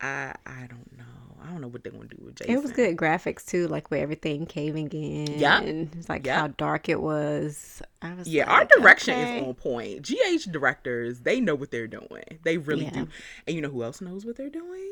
I 0.02 0.36
I 0.46 0.68
don't 0.70 0.98
know. 0.98 1.04
I 1.44 1.48
don't 1.52 1.62
know 1.62 1.68
what 1.68 1.84
they're 1.84 1.92
gonna 1.92 2.06
do 2.08 2.18
with 2.24 2.36
Jason. 2.36 2.54
It 2.56 2.62
was 2.64 2.72
good 2.72 2.96
graphics 2.96 3.46
too, 3.46 3.68
like 3.68 3.92
with 3.92 4.00
everything 4.00 4.46
caving 4.46 4.90
in. 4.92 5.40
Yeah. 5.40 5.60
and 5.62 5.94
it's 5.96 6.08
like 6.10 6.26
Yeah. 6.26 6.40
how 6.40 6.48
dark 6.48 6.88
it 6.90 7.02
was. 7.02 7.82
I 8.02 8.14
was 8.14 8.28
Yeah, 8.28 8.46
our 8.50 8.66
direction 8.66 9.14
okay. 9.16 9.38
is 9.40 9.44
on 9.48 9.54
point. 9.56 10.02
GH 10.04 10.52
directors, 10.52 11.20
they 11.22 11.42
know 11.42 11.56
what 11.56 11.72
they're 11.72 11.88
doing. 11.88 12.40
They 12.44 12.58
really 12.58 12.86
Yeah. 12.86 12.92
do. 12.92 13.08
And 13.48 13.56
you 13.56 13.62
know 13.62 13.70
who 13.70 13.84
else 13.84 14.00
knows 14.02 14.26
what 14.26 14.38
they're 14.38 14.50
doing? 14.50 14.90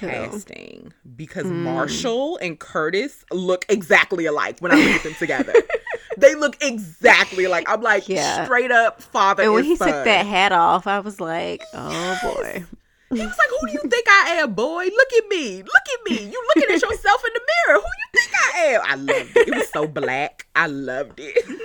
Who? 0.00 0.06
Casting. 0.08 0.92
Because 1.16 1.46
Mm. 1.46 1.62
Marshall 1.62 2.36
and 2.38 2.58
Curtis 2.58 3.24
look 3.32 3.64
exactly 3.68 4.26
alike 4.26 4.58
when 4.60 4.70
I 4.72 4.76
look 4.76 4.96
at 4.96 5.02
them 5.04 5.14
together. 5.18 5.52
they 6.18 6.34
look 6.34 6.56
exactly 6.62 7.46
like 7.46 7.68
I'm 7.68 7.80
like 7.80 8.08
Yeah. 8.08 8.44
straight 8.44 8.70
up 8.72 9.00
father 9.02 9.44
And 9.44 9.52
when 9.52 9.60
and 9.60 9.66
he 9.68 9.76
son. 9.76 9.88
took 9.88 10.04
that 10.04 10.26
hat 10.26 10.52
off, 10.52 10.86
I 10.86 11.00
was 11.00 11.20
like, 11.20 11.62
oh 11.74 12.18
boy. 12.22 12.64
He 13.10 13.20
was 13.20 13.38
like, 13.38 13.48
"Who 13.60 13.66
do 13.68 13.72
you 13.72 13.88
think 13.90 14.06
I 14.08 14.38
am, 14.42 14.52
boy? 14.54 14.84
Look 14.84 15.12
at 15.18 15.28
me, 15.28 15.62
look 15.62 15.66
at 15.94 16.10
me. 16.10 16.30
You 16.30 16.44
looking 16.56 16.74
at 16.74 16.82
yourself 16.82 17.22
in 17.24 17.32
the 17.34 17.40
mirror. 17.66 17.80
Who 17.80 17.86
you 17.86 18.20
think 18.20 18.32
I 18.34 18.58
am?" 18.60 18.80
I 18.84 18.94
loved 18.96 19.36
it. 19.36 19.48
It 19.48 19.54
was 19.56 19.70
so 19.70 19.86
black. 19.86 20.46
I 20.54 20.66
loved 20.66 21.18
it. 21.20 21.44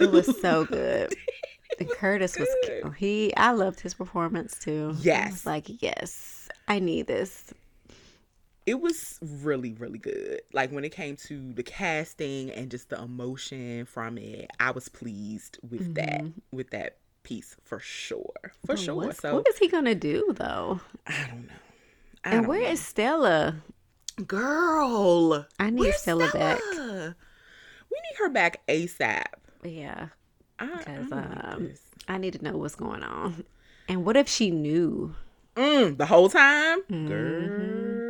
It 0.00 0.10
was 0.10 0.40
so 0.40 0.64
good. 0.64 1.14
And 1.78 1.88
Curtis 1.90 2.38
was 2.38 2.48
good. 2.66 2.94
he. 2.98 3.34
I 3.36 3.52
loved 3.52 3.80
his 3.80 3.94
performance 3.94 4.58
too. 4.58 4.92
I 4.98 5.00
Yes. 5.02 5.30
was 5.32 5.46
like, 5.46 5.82
yes, 5.82 6.48
I 6.66 6.78
need 6.78 7.06
this. 7.06 7.52
it 8.64 8.80
was 8.80 9.18
really 9.20 9.72
really 9.74 9.98
good 9.98 10.40
like 10.52 10.70
when 10.70 10.84
it 10.84 10.92
came 10.92 11.16
to 11.16 11.52
the 11.54 11.62
casting 11.64 12.48
and 12.52 12.70
just 12.70 12.90
the 12.90 13.02
emotion 13.02 13.84
from 13.86 14.16
it 14.16 14.48
i 14.60 14.70
was 14.70 14.88
pleased 14.88 15.58
with 15.68 15.94
that 15.96 16.22
mm-hmm. 16.22 16.56
with 16.56 16.70
that 16.70 16.96
piece 17.22 17.56
for 17.62 17.78
sure 17.78 18.52
for 18.66 18.76
sure 18.76 18.94
What's- 18.94 19.20
so 19.20 19.34
what 19.36 19.48
is 19.48 19.58
he 19.58 19.68
gonna 19.68 19.94
do 19.94 20.32
though? 20.34 20.80
i 21.06 21.26
don't 21.30 21.46
know 21.46 21.54
I 22.24 22.30
And 22.30 22.40
don't 22.42 22.48
where 22.48 22.62
know. 22.62 22.68
is 22.70 22.80
Stella? 22.80 23.56
girl 24.26 25.46
I 25.58 25.70
need 25.70 25.80
Where's 25.80 25.96
Stella 25.96 26.30
back. 26.32 26.60
We 26.72 27.96
need 27.98 28.16
her 28.18 28.28
back 28.28 28.66
asap 28.68 29.24
Yeah, 29.64 30.08
I, 30.58 30.64
I 30.64 30.78
because 30.78 31.10
don't 31.10 31.54
um. 31.54 31.70
I 32.08 32.18
need 32.18 32.34
to 32.34 32.44
know 32.44 32.56
what's 32.56 32.74
going 32.76 33.02
on. 33.02 33.44
And 33.88 34.04
what 34.04 34.16
if 34.16 34.28
she 34.28 34.50
knew? 34.50 35.14
mm, 35.56 35.96
the 35.96 36.06
whole 36.06 36.28
time 36.28 36.80
Mm-hmm. 36.90 37.06
girl 37.06 38.01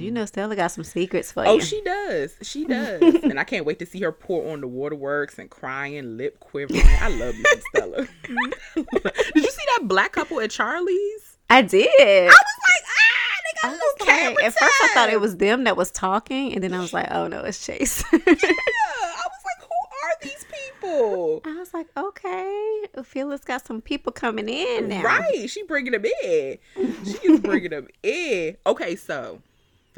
You 0.00 0.10
know 0.10 0.24
Stella 0.26 0.56
got 0.56 0.68
some 0.68 0.84
secrets 0.84 1.30
for 1.32 1.46
Oh, 1.46 1.52
you. 1.54 1.56
Oh, 1.56 1.64
she 1.64 1.80
does. 1.82 2.36
She 2.42 2.64
does. 2.64 3.00
and 3.02 3.38
I 3.38 3.44
can't 3.44 3.64
wait 3.66 3.78
to 3.80 3.86
see 3.86 4.00
her 4.00 4.12
pour 4.12 4.52
on 4.52 4.60
the 4.60 4.66
waterworks 4.68 5.38
and 5.38 5.50
crying, 5.50 6.16
lip 6.16 6.40
quivering. 6.40 6.80
I 7.00 7.08
love 7.08 7.34
you, 7.36 7.44
Stella. 7.74 8.08
Did 8.74 8.86
you 9.34 9.42
see 9.50 9.64
that 9.78 9.80
black 9.82 10.12
couple 10.12 10.40
at 10.40 10.50
Charlie's? 10.50 11.36
I 11.48 11.62
did. 11.62 11.88
I 12.00 12.26
was 12.26 12.32
like, 12.32 12.84
ah, 12.86 13.40
they 13.44 13.60
got 13.62 13.72
I 13.72 13.76
was 13.76 14.36
like, 14.36 14.44
at 14.44 14.52
first 14.54 14.74
I 14.82 14.88
thought 14.94 15.10
it 15.10 15.20
was 15.20 15.36
them 15.38 15.64
that 15.64 15.76
was 15.76 15.90
talking, 15.90 16.54
and 16.54 16.62
then 16.62 16.72
I 16.72 16.78
was 16.80 16.92
like, 16.92 17.08
oh 17.10 17.26
no, 17.26 17.40
it's 17.42 17.64
Chase. 17.64 18.04
Yeah, 18.12 18.18
I 18.24 18.32
was 18.36 19.44
like, 19.44 19.58
who 19.60 19.76
are 20.04 20.16
these 20.22 20.46
people? 20.52 21.42
I 21.44 21.54
was 21.58 21.74
like, 21.74 21.88
okay, 21.96 22.82
Phyllis 23.02 23.40
got 23.42 23.66
some 23.66 23.80
people 23.80 24.12
coming 24.12 24.48
in 24.48 24.88
now. 24.88 25.02
Right, 25.02 25.50
she 25.50 25.64
bringing 25.64 25.92
them 25.92 26.04
in. 26.24 26.58
She 27.04 27.32
is 27.32 27.40
bringing 27.40 27.70
them 27.70 27.88
in. 28.04 28.56
Okay, 28.64 28.94
so 28.94 29.40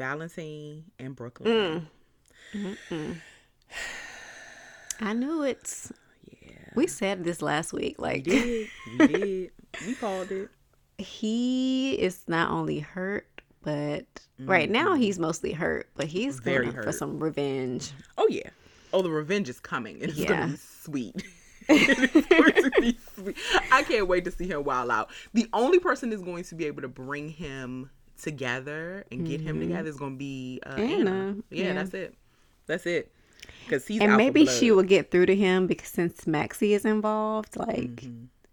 Valentine 0.07 0.83
and 0.99 1.15
Brooklyn. 1.15 1.87
I 4.99 5.13
knew 5.13 5.43
it. 5.43 5.91
Yeah, 6.29 6.49
We 6.75 6.87
said 6.87 7.23
this 7.23 7.41
last 7.41 7.71
week. 7.71 7.95
we 7.97 8.03
Like 8.03 8.23
did. 8.25 8.67
We 8.99 9.07
did. 9.07 9.51
We 9.87 9.95
called 9.95 10.29
it. 10.31 10.49
he 10.97 11.93
is 11.93 12.23
not 12.27 12.51
only 12.51 12.79
hurt, 12.79 13.27
but 13.63 14.05
right 14.39 14.69
now 14.69 14.93
he's 14.95 15.19
mostly 15.19 15.53
hurt. 15.53 15.89
But 15.95 16.07
he's 16.07 16.35
Mm-hmm. 16.35 16.43
Very 16.43 16.65
going 16.65 16.75
for 16.75 16.83
hurt. 16.87 16.95
some 16.95 17.17
revenge. 17.23 17.91
Oh 18.17 18.27
yeah. 18.29 18.49
Oh, 18.91 19.01
the 19.01 19.09
revenge 19.09 19.47
is 19.47 19.61
coming. 19.61 19.99
It's 20.01 20.15
Yeah. 20.17 20.27
gonna 20.27 20.47
be 20.51 20.57
sweet. 20.57 21.23
it's 21.69 22.27
going 22.27 22.71
to 22.71 22.81
be 22.81 22.97
sweet. 23.15 23.37
I 23.71 23.83
can't 23.83 24.05
wait 24.09 24.25
to 24.25 24.31
see 24.31 24.49
him 24.49 24.65
wild 24.65 24.91
out. 24.91 25.09
The 25.33 25.47
only 25.53 25.79
person 25.79 26.11
is 26.11 26.21
going 26.21 26.43
to 26.43 26.55
be 26.55 26.65
able 26.65 26.81
to 26.81 26.89
bring 26.89 27.29
him 27.29 27.89
together 28.21 29.03
and 29.11 29.25
get 29.27 29.41
him 29.41 29.59
together 29.59 29.89
is 29.89 29.97
going 29.97 30.13
to 30.13 30.17
be 30.17 30.61
uh, 30.65 30.69
Anna. 30.71 30.81
Mm-hmm. 30.81 31.07
Anna, 31.07 31.35
Yeah, 31.49 31.63
yeah. 31.65 31.73
that's 31.73 31.93
it. 31.93 32.15
That's 32.67 32.85
it. 32.85 33.11
Because 33.65 33.85
he's 33.87 34.01
and 34.01 34.15
maybe 34.17 34.43
blood. 34.45 34.55
she 34.55 34.71
will 34.71 34.83
get 34.83 35.11
through 35.11 35.25
to 35.27 35.35
him 35.35 35.67
because 35.67 35.89
since 35.89 36.25
Maxie 36.27 36.73
is 36.73 36.85
involved, 36.85 37.57
like, 37.57 38.05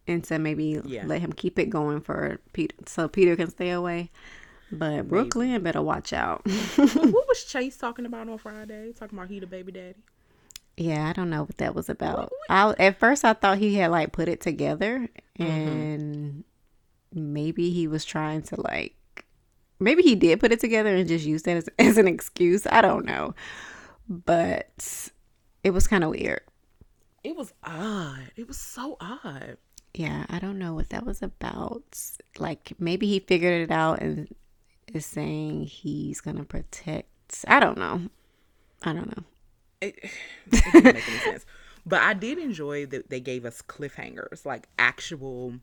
and 0.06 0.24
so 0.26 0.38
maybe 0.38 0.74
Mm-hmm. 0.74 0.88
Yeah. 0.88 1.04
let 1.06 1.20
him 1.20 1.32
keep 1.32 1.58
it 1.58 1.66
going 1.70 2.00
for 2.00 2.38
Peter, 2.52 2.74
so 2.86 3.06
Peter 3.08 3.36
can 3.36 3.50
stay 3.50 3.70
away. 3.70 4.10
But 4.72 5.08
Brooklyn 5.08 5.62
better 5.62 5.82
watch 5.82 6.12
out. 6.12 6.42
what, 6.76 6.94
what 6.94 7.28
was 7.28 7.44
Chase 7.44 7.76
talking 7.76 8.06
about 8.06 8.28
on 8.28 8.38
Friday? 8.38 8.92
Talking 8.92 9.18
about 9.18 9.28
he 9.28 9.40
the 9.40 9.46
baby 9.48 9.72
daddy. 9.72 9.96
yeah, 10.76 11.08
I 11.08 11.12
don't 11.12 11.28
know 11.30 11.42
what 11.42 11.58
that 11.58 11.74
was 11.74 11.88
about. 11.88 12.32
I 12.48 12.74
at 12.78 12.98
first 12.98 13.24
I 13.24 13.32
thought 13.32 13.58
he 13.58 13.74
had 13.76 13.90
like 13.90 14.12
put 14.12 14.28
it 14.28 14.40
together, 14.40 15.08
Mm-hmm. 15.38 15.50
and 15.50 16.44
maybe 17.12 17.70
he 17.70 17.86
was 17.88 18.04
trying 18.04 18.42
to 18.42 18.60
like, 18.60 18.94
maybe 19.80 20.02
he 20.02 20.14
did 20.14 20.40
put 20.40 20.52
it 20.52 20.60
together 20.60 20.94
and 20.94 21.08
just 21.08 21.26
used 21.26 21.44
that 21.46 21.56
as, 21.56 21.68
as 21.78 21.96
an 21.98 22.06
excuse. 22.06 22.66
I 22.66 22.80
don't 22.80 23.04
know, 23.04 23.34
but 24.08 25.10
it 25.64 25.70
was 25.70 25.86
kind 25.88 26.04
of 26.04 26.10
weird. 26.10 26.42
It 27.24 27.36
was 27.36 27.52
odd. 27.64 28.30
It 28.36 28.46
was 28.48 28.56
so 28.56 28.96
odd. 29.00 29.58
Yeah, 29.92 30.24
I 30.30 30.38
don't 30.38 30.58
know 30.58 30.74
what 30.74 30.90
that 30.90 31.04
was 31.04 31.22
about. 31.22 31.98
Like 32.38 32.72
maybe 32.78 33.06
he 33.06 33.20
figured 33.20 33.60
it 33.62 33.70
out 33.70 34.00
and 34.00 34.34
is 34.92 35.06
saying 35.06 35.64
he's 35.64 36.20
gonna 36.20 36.44
protect. 36.44 37.44
I 37.46 37.60
don't 37.60 37.78
know. 37.78 38.02
I 38.82 38.92
don't 38.92 39.16
know. 39.16 39.24
it, 39.80 39.98
it 40.52 40.64
didn't 40.72 40.94
make 40.94 41.08
any 41.08 41.18
sense. 41.18 41.46
But 41.86 42.02
I 42.02 42.12
did 42.14 42.38
enjoy 42.38 42.86
that 42.86 43.10
they 43.10 43.20
gave 43.20 43.44
us 43.44 43.62
cliffhangers, 43.62 44.44
like 44.44 44.68
actual 44.78 45.54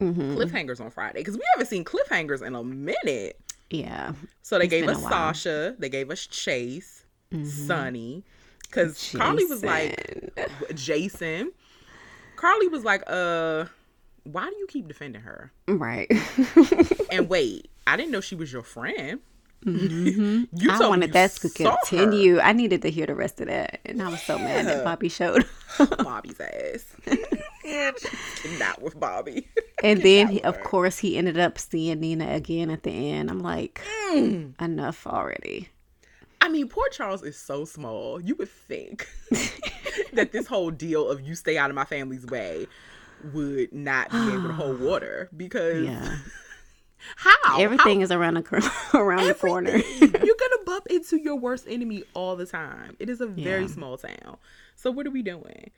Mm-hmm. 0.00 0.36
cliffhangers 0.36 0.80
on 0.80 0.90
Friday, 0.90 1.20
because 1.20 1.36
we 1.36 1.44
haven't 1.54 1.68
seen 1.68 1.84
cliffhangers 1.84 2.44
in 2.44 2.56
a 2.56 2.64
minute. 2.64 3.40
Yeah, 3.72 4.12
So 4.42 4.58
they 4.58 4.68
gave 4.68 4.86
us. 4.88 4.98
Mm-hmm. 4.98 5.08
Sasha, 5.08 5.74
they 5.78 5.88
gave 5.88 6.10
us 6.10 6.26
Chase, 6.26 7.04
Sonny, 7.44 8.22
because 8.62 9.12
Carly 9.16 9.44
was 9.46 9.64
like 9.64 10.38
Jason. 10.74 11.52
Carly 12.36 12.68
was 12.68 12.84
like, 12.84 13.02
"Uh, 13.06 13.64
why 14.24 14.44
do 14.50 14.56
you 14.56 14.66
keep 14.66 14.88
defending 14.88 15.22
her?" 15.22 15.52
right. 15.68 16.10
And 17.10 17.28
wait, 17.28 17.68
I 17.86 17.96
didn't 17.96 18.10
know 18.10 18.20
she 18.20 18.34
was 18.34 18.52
your 18.52 18.62
friend. 18.62 19.20
Mm-hmm. 19.64 20.44
I 20.70 20.78
told 20.78 20.80
me 20.80 20.88
wanted 20.88 21.12
that 21.12 21.30
to 21.32 21.48
saw 21.48 21.70
her. 21.70 21.76
continue. 21.86 22.40
I 22.40 22.52
needed 22.52 22.82
to 22.82 22.90
hear 22.90 23.06
the 23.06 23.14
rest 23.14 23.40
of 23.40 23.46
that, 23.46 23.80
and 23.86 24.02
I 24.02 24.08
was 24.08 24.22
so 24.22 24.38
mad 24.38 24.66
that 24.66 24.84
Bobbie 24.84 25.08
showed. 25.08 25.46
Bobbie's 25.78 26.40
ass. 26.40 26.84
Not 28.58 28.80
with 28.82 28.98
Bobbie. 28.98 29.48
and 29.82 30.02
then, 30.02 30.28
he, 30.28 30.42
of 30.42 30.60
course, 30.62 30.98
he 30.98 31.16
ended 31.16 31.38
up 31.38 31.58
seeing 31.58 32.00
Nina 32.00 32.32
again 32.34 32.70
at 32.70 32.82
the 32.82 32.90
end. 32.90 33.30
I'm 33.30 33.40
like, 33.40 33.80
Mm. 34.10 34.60
enough 34.60 35.06
already. 35.06 35.68
I 36.40 36.48
mean, 36.48 36.68
Port 36.68 36.92
Charles 36.92 37.22
is 37.22 37.38
so 37.38 37.64
small. 37.64 38.20
You 38.20 38.34
would 38.36 38.50
think 38.50 39.08
that 40.12 40.32
this 40.32 40.46
whole 40.46 40.70
deal 40.70 41.08
of 41.08 41.20
you 41.20 41.34
stay 41.34 41.56
out 41.56 41.70
of 41.70 41.76
my 41.76 41.84
family's 41.84 42.26
way 42.26 42.66
would 43.32 43.72
not 43.72 44.10
be 44.10 44.16
able 44.18 44.48
to 44.48 44.52
hold 44.52 44.80
water 44.80 45.30
because 45.36 45.84
Yeah, 45.84 46.16
how 47.16 47.60
everything 47.60 48.00
is 48.00 48.10
around 48.10 48.34
the 48.34 48.42
cor- 48.42 48.60
around 49.00 49.26
the 49.28 49.34
corner. 49.34 49.70
You're 49.76 50.08
gonna 50.10 50.64
bump 50.66 50.86
into 50.90 51.16
your 51.18 51.36
worst 51.36 51.66
enemy 51.68 52.02
all 52.14 52.34
the 52.34 52.46
time. 52.46 52.96
It 52.98 53.08
is 53.08 53.20
a 53.20 53.26
very 53.26 53.62
Yeah. 53.62 53.68
small 53.68 53.96
town. 53.96 54.36
So 54.74 54.90
what 54.90 55.06
are 55.06 55.10
we 55.12 55.22
doing? 55.22 55.70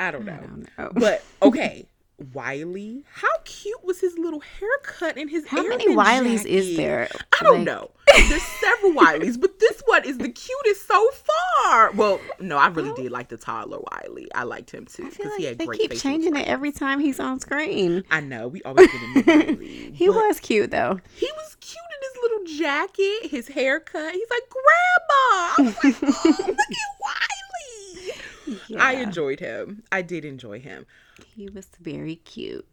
I 0.00 0.10
don't 0.10 0.24
know. 0.24 0.36
don't 0.40 0.68
know. 0.78 0.92
But 1.00 1.24
okay. 1.42 1.86
Wiley, 2.32 3.04
how 3.12 3.28
cute 3.44 3.84
was 3.84 4.00
his 4.00 4.16
little 4.16 4.40
haircut 4.40 5.18
and 5.18 5.28
his 5.28 5.46
How 5.46 5.62
many 5.62 5.94
Wileys 5.94 6.46
is 6.46 6.74
there? 6.74 7.08
I 7.38 7.44
don't 7.44 7.56
Like- 7.58 7.64
know. 7.66 7.90
There's 8.30 8.40
several 8.42 8.92
Wileys, 8.92 9.38
but 9.38 9.58
this 9.58 9.82
one 9.84 10.02
is 10.06 10.16
the 10.16 10.30
cutest 10.30 10.86
so 10.88 11.10
far. 11.10 11.90
Well, 11.92 12.18
no, 12.40 12.56
I 12.56 12.68
really 12.68 12.94
did 12.94 13.12
like 13.12 13.28
the 13.28 13.36
toddler 13.36 13.80
Wiley. 13.92 14.28
I 14.34 14.44
liked 14.44 14.70
him 14.70 14.86
too 14.86 15.10
because 15.10 15.26
like 15.26 15.36
he 15.36 15.44
had 15.44 15.58
they 15.58 15.66
great 15.66 15.80
keep 15.80 15.92
changing 15.92 16.34
it 16.36 16.48
every 16.48 16.72
time 16.72 16.98
he's 17.00 17.20
on 17.20 17.38
screen. 17.40 18.02
I 18.10 18.20
know 18.20 18.48
we 18.48 18.62
always 18.62 18.86
get 18.86 19.02
a 19.02 19.06
new 19.08 19.22
Wiley. 19.56 19.90
He 19.92 20.08
was 20.08 20.40
cute 20.40 20.70
though. 20.70 20.98
He 21.16 21.28
was 21.36 21.56
cute 21.60 21.76
in 21.76 22.08
his 22.08 22.22
little 22.22 22.58
jacket, 22.66 23.30
his 23.30 23.48
haircut. 23.48 24.12
He's 24.14 24.30
like, 24.30 24.48
Grandma. 24.48 25.26
I 25.28 25.54
was 25.58 25.84
like, 25.84 25.96
oh, 26.02 26.46
look 26.48 26.48
at 26.48 26.56
Wiley. 28.46 28.76
I 28.78 28.92
enjoyed 28.94 29.40
him. 29.40 29.82
I 29.90 30.02
did 30.02 30.24
enjoy 30.24 30.60
him. 30.60 30.86
He 31.34 31.48
was 31.48 31.68
very 31.80 32.16
cute. 32.16 32.66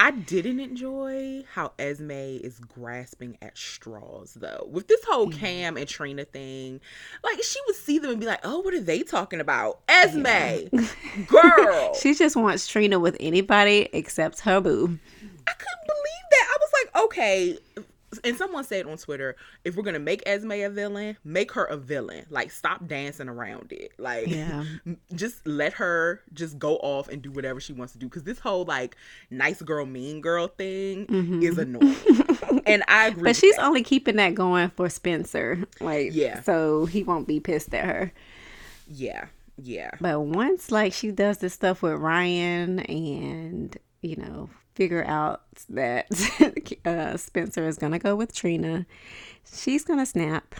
I 0.00 0.12
didn't 0.12 0.60
enjoy 0.60 1.44
how 1.52 1.72
Esme 1.78 2.10
is 2.10 2.58
grasping 2.58 3.36
at 3.42 3.56
straws 3.56 4.34
though. 4.34 4.66
With 4.70 4.88
this 4.88 5.04
whole 5.04 5.28
Cam 5.30 5.76
and 5.76 5.86
Trina 5.86 6.24
thing, 6.24 6.80
like 7.22 7.42
she 7.42 7.60
would 7.66 7.76
see 7.76 7.98
them 7.98 8.12
and 8.12 8.20
be 8.20 8.26
like, 8.26 8.40
"Oh, 8.44 8.60
what 8.60 8.72
are 8.74 8.80
they 8.80 9.02
talking 9.02 9.40
about?" 9.40 9.80
Esme, 9.88 10.68
girl, 11.26 11.94
She 12.00 12.14
just 12.14 12.34
wants 12.34 12.66
Trina 12.66 12.98
with 12.98 13.16
anybody 13.20 13.88
except 13.92 14.40
her 14.40 14.60
boo. 14.60 14.98
I 15.46 15.52
couldn't 15.52 15.86
believe 15.86 16.26
that. 16.30 16.48
I 16.48 16.58
was 16.60 16.70
like, 16.84 17.04
okay. 17.04 17.58
And 18.24 18.36
someone 18.36 18.64
said 18.64 18.86
on 18.86 18.96
Twitter, 18.98 19.36
if 19.64 19.76
we're 19.76 19.82
gonna 19.82 19.98
make 19.98 20.22
Esme 20.26 20.52
a 20.52 20.68
villain, 20.68 21.16
make 21.24 21.52
her 21.52 21.64
a 21.64 21.76
villain. 21.76 22.26
Like, 22.30 22.50
stop 22.50 22.86
dancing 22.86 23.28
around 23.28 23.72
it. 23.72 23.92
Like, 23.98 24.28
Yeah. 24.28 24.64
just 25.14 25.46
let 25.46 25.74
her 25.74 26.20
just 26.32 26.58
go 26.58 26.76
off 26.76 27.08
and 27.08 27.22
do 27.22 27.30
whatever 27.30 27.60
she 27.60 27.72
wants 27.72 27.92
to 27.94 27.98
do. 27.98 28.06
Because 28.06 28.24
this 28.24 28.38
whole 28.38 28.64
like 28.64 28.96
nice 29.30 29.62
girl, 29.62 29.86
mean 29.86 30.20
girl 30.20 30.48
thing 30.48 31.06
mm-hmm. 31.06 31.42
is 31.42 31.58
annoying. 31.58 31.96
and 32.66 32.82
I 32.88 33.08
agree. 33.08 33.24
But 33.24 33.36
she's 33.36 33.58
only 33.58 33.82
keeping 33.82 34.16
that 34.16 34.34
going 34.34 34.70
for 34.70 34.88
Spencer. 34.88 35.64
Like, 35.80 36.10
Yeah. 36.12 36.42
So 36.42 36.86
he 36.86 37.02
won't 37.02 37.26
be 37.26 37.40
pissed 37.40 37.74
at 37.74 37.84
her. 37.84 38.12
yeah, 38.88 39.26
yeah, 39.56 39.90
But 40.00 40.20
once 40.20 40.70
like 40.70 40.92
she 40.92 41.10
does 41.12 41.38
this 41.38 41.52
stuff 41.54 41.82
with 41.82 41.94
Ryan 41.94 42.80
and, 42.80 43.76
you 44.00 44.16
know, 44.16 44.50
figure 44.74 45.04
out 45.04 45.42
that 45.68 46.06
uh, 46.84 47.16
Spencer 47.16 47.66
is 47.66 47.78
gonna 47.78 47.98
go 47.98 48.16
with 48.16 48.34
Trina, 48.34 48.86
she's 49.52 49.84
gonna 49.84 50.06
snap. 50.06 50.54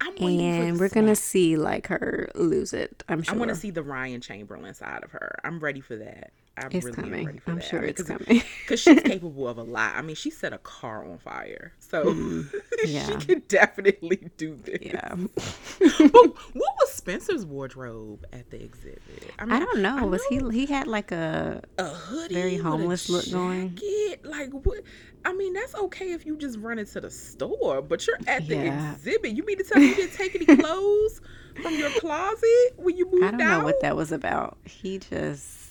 I'm 0.00 0.14
waiting 0.16 0.38
for 0.38 0.66
And 0.66 0.80
we're 0.80 0.88
gonna 0.88 1.16
see 1.16 1.56
like 1.56 1.86
her 1.86 2.30
lose 2.34 2.72
it. 2.72 3.02
I'm 3.08 3.22
sure. 3.22 3.34
I 3.34 3.38
want 3.38 3.50
to 3.50 3.54
see 3.54 3.70
the 3.70 3.82
Ryan 3.82 4.20
Chamberlain 4.20 4.74
side 4.74 5.04
of 5.04 5.12
her. 5.12 5.38
I'm 5.44 5.60
ready 5.60 5.80
for 5.80 5.96
that. 5.96 6.32
I 6.56 6.66
it's 6.70 6.84
really 6.84 6.92
coming. 6.96 7.26
ready 7.26 7.38
for 7.40 7.50
I'm 7.50 7.56
that. 7.56 7.64
sure 7.64 7.78
I 7.80 7.82
mean, 7.82 7.90
it's 7.90 8.02
'cause- 8.02 8.18
coming. 8.26 8.42
because 8.62 8.80
she's 8.80 9.00
capable 9.04 9.48
of 9.48 9.58
a 9.58 9.62
lot. 9.62 9.94
I 9.96 10.02
mean, 10.02 10.14
she 10.16 10.30
set 10.30 10.52
a 10.52 10.58
car 10.58 11.04
on 11.04 11.18
fire, 11.18 11.72
so 11.80 12.04
Mm-hmm. 12.14 12.56
yeah. 12.86 13.06
she 13.06 13.26
could 13.26 13.48
definitely 13.48 14.30
do 14.36 14.54
this. 14.54 14.78
yeah. 14.82 15.14
what 15.14 16.54
was 16.54 16.92
Spencer's 16.92 17.44
wardrobe 17.44 18.24
at 18.32 18.50
the 18.50 18.62
exhibit? 18.62 19.02
mean, 19.40 19.52
I 19.52 19.58
don't 19.58 19.80
know. 19.82 20.06
Was 20.06 20.22
he 20.26 20.38
he 20.50 20.66
had 20.66 20.86
like 20.86 21.12
a 21.12 21.62
a 21.78 21.88
hoodie, 21.88 22.34
very 22.34 22.56
homeless 22.56 23.08
look 23.08 23.30
going? 23.30 23.78
Like 24.22 24.50
what? 24.52 24.82
I 25.24 25.32
mean, 25.32 25.54
that's 25.54 25.74
okay 25.74 26.12
if 26.12 26.24
you 26.26 26.36
just 26.36 26.58
run 26.58 26.78
into 26.78 27.00
the 27.00 27.10
store, 27.10 27.82
but 27.82 28.06
you're 28.06 28.18
at 28.26 28.46
the 28.46 28.56
Yeah. 28.56 28.92
exhibit. 28.92 29.32
You 29.32 29.44
mean 29.44 29.58
to 29.58 29.64
tell 29.64 29.80
me 29.80 29.88
you 29.88 29.94
didn't 29.94 30.12
take 30.12 30.34
any 30.36 30.46
clothes 30.56 31.20
from 31.62 31.74
your 31.78 31.90
closet 31.90 32.72
when 32.76 32.96
you 32.96 33.06
moved 33.10 33.24
out? 33.24 33.28
I 33.34 33.36
don't 33.38 33.40
out? 33.40 33.58
know 33.58 33.64
what 33.64 33.80
that 33.80 33.96
was 33.96 34.12
about. 34.12 34.58
He 34.64 34.98
just 34.98 35.63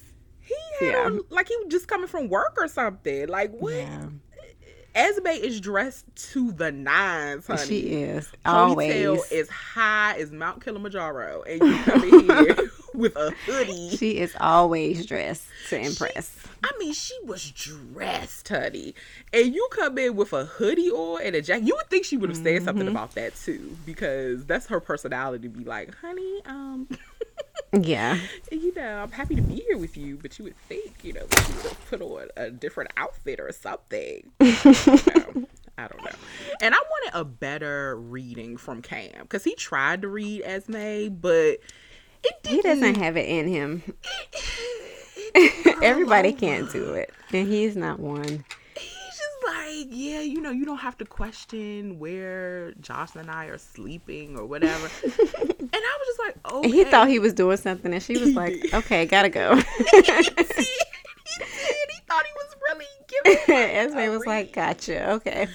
He 0.43 0.55
had 0.79 0.91
Yeah. 0.93 1.05
on, 1.05 1.21
like 1.29 1.47
he 1.47 1.55
was 1.57 1.67
just 1.69 1.87
coming 1.87 2.07
from 2.07 2.29
work 2.29 2.55
or 2.57 2.67
something. 2.67 3.27
Like 3.27 3.51
what? 3.51 3.73
yeah. 3.73 4.07
Esme 4.95 5.25
is 5.25 5.59
dressed 5.59 6.05
to 6.33 6.51
the 6.51 6.71
nines, 6.71 7.47
honey. 7.47 7.65
She 7.65 7.79
is 8.03 8.29
Ponytail 8.45 9.07
always. 9.17 9.31
is 9.31 9.49
high 9.49 10.15
as 10.19 10.31
Mount 10.31 10.63
Kilimanjaro, 10.63 11.41
and 11.49 11.61
you 11.63 11.77
come 11.83 12.03
in 12.03 12.19
here 12.29 12.55
with 12.93 13.15
a 13.15 13.31
hoodie. 13.47 13.97
She 13.97 14.19
is 14.19 14.35
always 14.39 15.07
dressed 15.07 15.45
to 15.69 15.79
impress. 15.79 16.37
I 16.63 16.69
mean, 16.77 16.93
she 16.93 17.17
was 17.23 17.49
dressed, 17.49 18.47
honey, 18.49 18.93
and 19.33 19.55
you 19.55 19.67
come 19.71 19.97
in 19.97 20.15
with 20.15 20.31
a 20.31 20.45
hoodie 20.45 20.91
on 20.91 21.23
and 21.23 21.35
a 21.35 21.41
jacket. 21.41 21.65
You 21.65 21.73
would 21.75 21.89
think 21.89 22.05
she 22.05 22.15
would 22.15 22.29
have 22.29 22.37
said 22.37 22.61
something 22.63 22.85
Mm-hmm. 22.85 22.95
about 22.95 23.15
that 23.15 23.35
too, 23.35 23.75
because 23.87 24.45
that's 24.45 24.67
her 24.67 24.79
personality. 24.79 25.47
To 25.49 25.57
be 25.57 25.63
like, 25.63 25.95
honey, 25.95 26.41
um, 26.45 26.87
Yeah. 27.71 28.19
you 28.51 28.73
know, 28.75 29.01
I'm 29.01 29.11
happy 29.11 29.35
to 29.35 29.41
be 29.41 29.55
here 29.55 29.77
with 29.77 29.97
you, 29.97 30.17
but 30.21 30.37
you 30.37 30.45
would 30.45 30.57
think, 30.69 31.03
you 31.03 31.13
know, 31.13 31.25
that 31.25 31.45
she 31.45 31.67
would 31.67 31.85
put 31.89 32.01
on 32.01 32.27
a 32.37 32.51
different 32.51 32.91
outfit 32.97 33.39
or 33.39 33.51
something. 33.51 34.31
I 34.39 34.53
don't 34.53 35.35
know. 35.35 35.47
I 35.77 35.87
don't 35.87 36.03
know. 36.03 36.11
And 36.61 36.75
I 36.75 36.77
wanted 36.77 37.19
a 37.19 37.25
better 37.25 37.95
reading 37.95 38.57
from 38.57 38.83
Cam 38.83 39.09
because 39.21 39.43
he 39.43 39.55
tried 39.55 40.03
to 40.03 40.07
read 40.07 40.43
Esme, 40.43 41.15
but 41.19 41.59
it 42.23 42.43
didn't. 42.43 42.55
He 42.57 42.61
doesn't 42.61 42.95
have 42.95 43.17
it 43.17 43.27
in 43.27 43.47
him. 43.47 43.83
Everybody 45.81 46.31
can't 46.31 46.71
do 46.71 46.93
it. 46.93 47.11
And 47.31 47.47
he's 47.47 47.75
not 47.75 47.99
one. 47.99 48.45
He's 48.77 49.17
just 49.17 49.45
like, 49.47 49.87
yeah, 49.89 50.21
you 50.21 50.41
know, 50.41 50.51
you 50.51 50.65
don't 50.65 50.77
have 50.77 50.97
to 50.99 51.05
question 51.05 51.97
where 51.97 52.73
Joss 52.73 53.15
and 53.15 53.31
I 53.31 53.45
are 53.45 53.57
sleeping 53.57 54.37
or 54.37 54.45
whatever. 54.45 54.89
and 55.03 55.13
I 55.73 55.97
was 55.99 56.02
like, 56.25 56.35
oh, 56.45 56.63
And 56.63 56.73
he 56.73 56.83
thought 56.83 57.07
he 57.07 57.19
was 57.19 57.33
doing 57.33 57.57
something 57.57 57.93
and 57.93 58.01
she 58.01 58.17
was 58.17 58.33
like, 58.33 58.55
okay, 58.73 59.05
gotta 59.05 59.29
go. 59.29 59.55
he 59.91 60.01
did. 60.01 60.15
He 60.15 61.99
thought 62.07 62.23
he 62.25 62.33
was 62.35 62.55
really 62.69 62.85
giving. 63.07 63.55
Esme 63.55 64.11
was 64.11 64.25
like, 64.25 64.53
gotcha, 64.53 65.11
okay. 65.13 65.43
it 65.43 65.49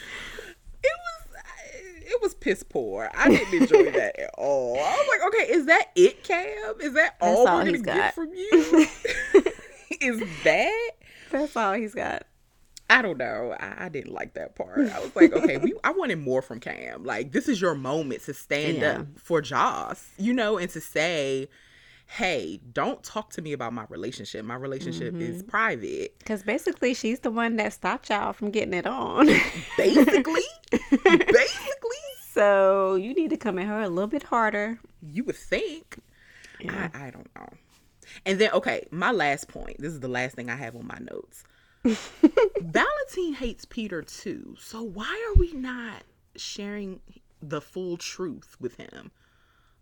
was 0.84 1.36
uh, 1.36 1.40
it 1.74 2.22
was 2.22 2.34
piss 2.34 2.62
poor. 2.62 3.10
I 3.14 3.28
didn't 3.28 3.62
enjoy 3.62 3.90
that 3.92 4.18
at 4.18 4.30
all. 4.36 4.78
I 4.78 4.90
was 4.90 5.08
like, 5.08 5.28
okay, 5.28 5.52
is 5.52 5.66
that 5.66 5.86
it, 5.94 6.24
Cam? 6.24 6.74
Is 6.80 6.94
that 6.94 7.16
all 7.20 7.46
all 7.48 7.56
we're 7.56 7.64
gonna 7.64 7.70
he's 7.72 7.82
get 7.82 7.96
got. 7.96 8.14
from 8.14 8.32
you? 8.32 8.86
is 10.00 10.22
that? 10.44 10.90
That's 11.30 11.56
all 11.56 11.74
he's 11.74 11.94
got. 11.94 12.24
I 12.90 13.02
don't 13.02 13.18
know. 13.18 13.54
I, 13.60 13.84
I 13.86 13.88
didn't 13.90 14.12
like 14.12 14.34
that 14.34 14.54
part. 14.56 14.78
I 14.90 14.98
was 15.00 15.14
like, 15.14 15.32
okay, 15.32 15.58
we 15.58 15.74
I 15.84 15.90
wanted 15.92 16.18
more 16.20 16.40
from 16.42 16.58
Cam. 16.60 17.04
Like, 17.04 17.32
this 17.32 17.48
is 17.48 17.60
your 17.60 17.74
moment 17.74 18.22
to 18.22 18.34
stand 18.34 18.78
Yeah. 18.78 19.00
up 19.00 19.06
for 19.16 19.40
Joss, 19.42 20.08
you 20.18 20.32
know, 20.32 20.56
and 20.56 20.70
to 20.70 20.80
say, 20.80 21.48
hey, 22.06 22.58
don't 22.72 23.02
talk 23.04 23.28
to 23.34 23.42
me 23.42 23.52
about 23.52 23.74
my 23.74 23.84
relationship. 23.90 24.42
My 24.44 24.54
relationship 24.54 25.14
is 25.16 25.38
Mm-hmm. 25.42 25.48
private. 25.48 26.18
Because 26.18 26.42
basically, 26.42 26.94
she's 26.94 27.20
the 27.20 27.30
one 27.30 27.56
that 27.56 27.74
stopped 27.74 28.08
y'all 28.08 28.32
from 28.32 28.50
getting 28.50 28.72
it 28.72 28.86
on. 28.86 29.26
Basically, 29.76 30.40
basically, 30.80 31.98
so 32.32 32.94
you 32.94 33.14
need 33.14 33.30
to 33.30 33.36
come 33.36 33.58
at 33.58 33.66
her 33.66 33.82
a 33.82 33.88
little 33.88 34.08
bit 34.08 34.22
harder. 34.22 34.78
you 35.02 35.24
would 35.24 35.36
think. 35.36 35.98
Yeah. 36.60 36.88
I, 36.94 37.08
I 37.08 37.10
don't 37.10 37.28
know. 37.36 37.48
And 38.24 38.38
then, 38.40 38.50
okay, 38.52 38.86
my 38.90 39.12
last 39.12 39.48
point. 39.48 39.76
This 39.78 39.92
is 39.92 40.00
the 40.00 40.08
last 40.08 40.34
thing 40.34 40.48
I 40.50 40.56
have 40.56 40.74
on 40.74 40.86
my 40.86 40.98
notes. 41.00 41.44
Valentine 41.84 43.34
hates 43.34 43.64
Peter 43.64 44.02
too. 44.02 44.56
So 44.58 44.82
why 44.82 45.30
are 45.30 45.38
we 45.38 45.52
not 45.52 46.02
sharing 46.36 47.00
the 47.40 47.60
full 47.60 47.96
truth 47.96 48.56
with 48.60 48.76
him 48.76 49.10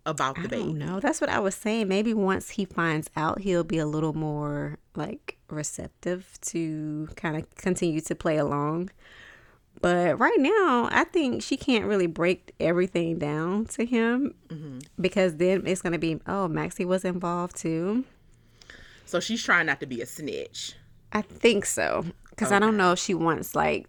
about 0.04 0.36
the 0.36 0.42
I 0.42 0.46
baby? 0.46 0.78
don't. 0.78 1.00
That's 1.00 1.20
what 1.20 1.30
I 1.30 1.40
was 1.40 1.54
saying. 1.54 1.88
Maybe 1.88 2.14
once 2.14 2.50
he 2.50 2.64
finds 2.64 3.10
out, 3.16 3.40
he'll 3.40 3.64
be 3.64 3.78
a 3.78 3.86
little 3.86 4.12
more 4.12 4.78
like 4.94 5.38
receptive 5.48 6.38
to 6.42 7.08
kind 7.16 7.36
of 7.36 7.54
continue 7.56 8.00
to 8.02 8.14
play 8.14 8.36
along. 8.36 8.90
But 9.80 10.18
right 10.18 10.38
now, 10.38 10.88
I 10.90 11.04
think 11.04 11.42
she 11.42 11.56
can't 11.56 11.84
really 11.84 12.06
break 12.06 12.54
everything 12.58 13.18
down 13.18 13.66
to 13.66 13.84
him 13.84 14.34
mm-hmm. 14.48 14.78
because 14.98 15.36
then 15.36 15.66
it's 15.66 15.82
going 15.82 15.92
to 15.92 15.98
be, 15.98 16.18
oh, 16.26 16.48
Maxie 16.48 16.86
was 16.86 17.04
involved 17.04 17.56
too. 17.56 18.04
So 19.04 19.20
she's 19.20 19.42
trying 19.42 19.66
not 19.66 19.80
to 19.80 19.86
be 19.86 20.00
a 20.00 20.06
snitch. 20.06 20.74
I 21.12 21.22
think 21.22 21.66
so. 21.66 22.04
Because 22.30 22.52
I 22.52 22.58
don't 22.58 22.76
know 22.76 22.92
if 22.92 22.98
she 22.98 23.14
wants 23.14 23.54
like 23.54 23.86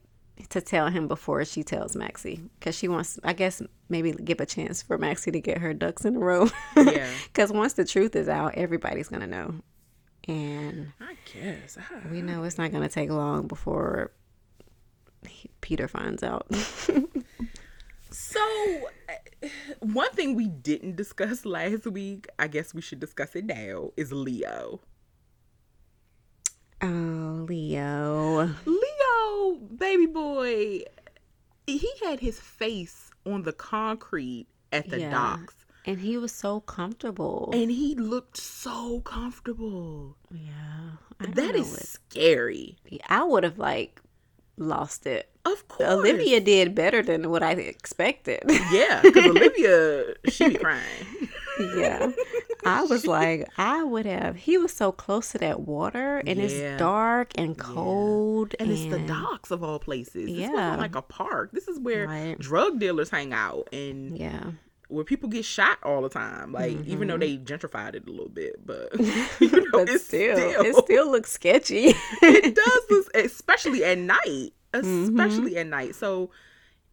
to 0.49 0.62
tell 0.62 0.89
him 0.89 1.08
before 1.08 1.43
she 1.45 1.63
tells 1.63 1.95
Maxie. 1.95 2.41
Because 2.60 2.75
she 2.77 2.88
wants, 2.88 3.19
I 3.23 3.34
guess, 3.34 3.62
maybe 3.89 4.12
give 4.13 4.39
a 4.39 4.45
chance 4.45 4.82
for 4.82 4.97
Maxie 4.97 5.32
to 5.32 5.39
get 5.41 5.58
her 5.58 5.73
ducks 5.73 6.06
in 6.06 6.15
a 6.15 6.19
row. 6.19 6.49
Yeah. 6.75 7.08
Because 7.27 7.51
once 7.51 7.73
the 7.73 7.86
truth 7.86 8.15
is 8.15 8.27
out, 8.30 8.56
everybody's 8.56 9.10
going 9.10 9.21
to 9.21 9.27
know. 9.27 9.56
And 10.27 10.91
I 11.01 11.15
guess. 11.34 11.77
I- 11.77 12.08
we 12.12 12.21
know 12.21 12.43
it's 12.43 12.58
not 12.58 12.71
going 12.71 12.84
to 12.84 12.89
take 12.89 13.10
long 13.10 13.47
before 13.47 14.12
he- 15.27 15.49
Peter 15.62 15.88
finds 15.88 16.23
out. 16.23 16.47
So, 18.10 18.39
uh, 19.10 19.47
one 19.80 20.10
thing 20.12 20.36
we 20.36 20.47
didn't 20.47 20.95
discuss 20.95 21.45
last 21.45 21.86
week, 21.86 22.27
I 22.39 22.47
guess 22.47 22.73
we 22.73 22.82
should 22.82 22.99
discuss 22.99 23.36
it 23.36 23.45
now, 23.45 23.91
is 23.97 24.12
Leo. 24.12 24.80
Oh, 26.82 27.46
Leo. 27.48 28.54
Leo, 28.66 29.56
baby 29.76 30.06
boy, 30.06 30.82
he 31.66 31.90
had 32.04 32.20
his 32.20 32.40
face 32.40 33.12
on 33.26 33.44
the 33.44 33.54
concrete 33.54 34.48
at 34.72 34.90
the 34.90 35.00
Yeah. 35.02 35.12
docks. 35.12 35.56
And 35.86 36.00
he 36.00 36.18
was 36.18 36.34
so 36.34 36.60
comfortable. 36.62 37.50
And 37.54 37.72
he 37.72 37.96
looked 37.96 38.38
so 38.38 39.00
comfortable. 39.02 40.18
yeah. 40.32 40.98
That 41.20 41.56
is 41.56 41.72
what- 41.72 41.84
scary. 41.86 42.78
I 43.10 43.24
would 43.24 43.44
have 43.44 43.58
like 43.58 44.02
lost 44.58 45.08
it. 45.08 45.30
Of 45.46 45.68
course. 45.70 45.90
Olivia 45.90 46.42
did 46.42 46.76
better 46.76 47.02
than 47.02 47.30
what 47.30 47.42
I 47.42 47.52
expected. 47.54 48.44
Yeah, 48.72 49.00
because 49.02 49.26
Olivia, 49.26 50.13
she 50.30 50.50
be 50.50 50.56
crying. 50.66 50.84
yeah. 51.78 52.12
I 52.67 52.84
was 52.84 53.06
like, 53.17 53.47
I 53.58 53.84
would 53.84 54.06
have. 54.06 54.36
He 54.36 54.58
was 54.58 54.73
so 54.73 54.91
close 54.91 55.32
to 55.32 55.38
that 55.39 55.62
water, 55.62 56.19
and 56.25 56.38
Yeah. 56.39 56.45
it's 56.45 56.80
dark 56.80 57.32
and 57.36 57.58
cold, 57.58 58.56
And 58.60 58.69
it's 58.71 58.86
the 58.86 58.99
docks 58.99 59.51
of 59.51 59.63
all 59.63 59.80
places. 59.80 60.13
This 60.27 60.30
Yeah. 60.36 60.51
wasn't 60.51 60.80
like 60.82 60.95
a 60.95 61.01
park. 61.01 61.51
This 61.53 61.67
is 61.67 61.80
where 61.80 62.08
Right. 62.08 62.38
drug 62.39 62.80
dealers 62.80 63.10
hang 63.10 63.34
out 63.34 63.69
and 63.73 64.17
Yeah, 64.17 64.51
where 64.89 65.03
people 65.03 65.27
get 65.30 65.43
shot 65.45 65.77
all 65.84 66.01
the 66.01 66.10
time. 66.10 66.51
Like 66.53 66.77
even 66.86 67.08
though 67.08 67.17
they 67.17 67.38
gentrified 67.38 67.95
it 67.95 68.08
a 68.08 68.12
little 68.12 68.30
bit, 68.30 68.65
but 68.65 68.89
you 68.99 69.06
know, 69.06 69.12
Mm-hmm. 69.49 69.65
but 69.71 69.89
it's 69.89 70.06
still, 70.06 70.38
still, 70.38 70.62
it 70.65 70.75
still 70.75 71.12
looks 71.12 71.32
sketchy. 71.32 71.93
it 72.21 72.56
does 72.56 72.82
look, 72.89 73.08
especially 73.15 73.84
at 73.84 73.97
night, 73.97 74.53
Mm-hmm. 74.73 75.03
especially 75.03 75.58
at 75.58 75.65
night. 75.67 75.95
So, 75.95 76.30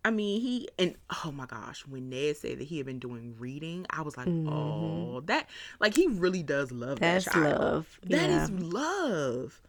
I 0.05 0.11
mean, 0.11 0.41
he 0.43 0.69
and 0.79 0.97
oh 1.25 1.33
my 1.33 1.47
gosh, 1.47 1.87
when 1.87 2.11
Ned 2.11 2.37
said 2.37 2.59
that 2.59 2.65
he 2.65 2.77
had 2.77 2.87
been 2.87 2.99
doing 2.99 3.35
reading, 3.39 3.87
I 3.91 4.03
was 4.03 4.17
like, 4.17 4.29
oh, 4.47 5.23
that 5.27 5.49
like 5.81 5.95
he 5.95 6.07
really 6.09 6.43
does 6.43 6.71
love 6.71 6.99
Mm-hmm. 6.99 7.05
That's 7.05 7.25
that 7.25 7.33
child. 7.33 7.61
love. 7.61 8.01
That 8.05 8.29
Yeah. 8.29 8.45
is 8.45 8.51
love. 8.51 9.61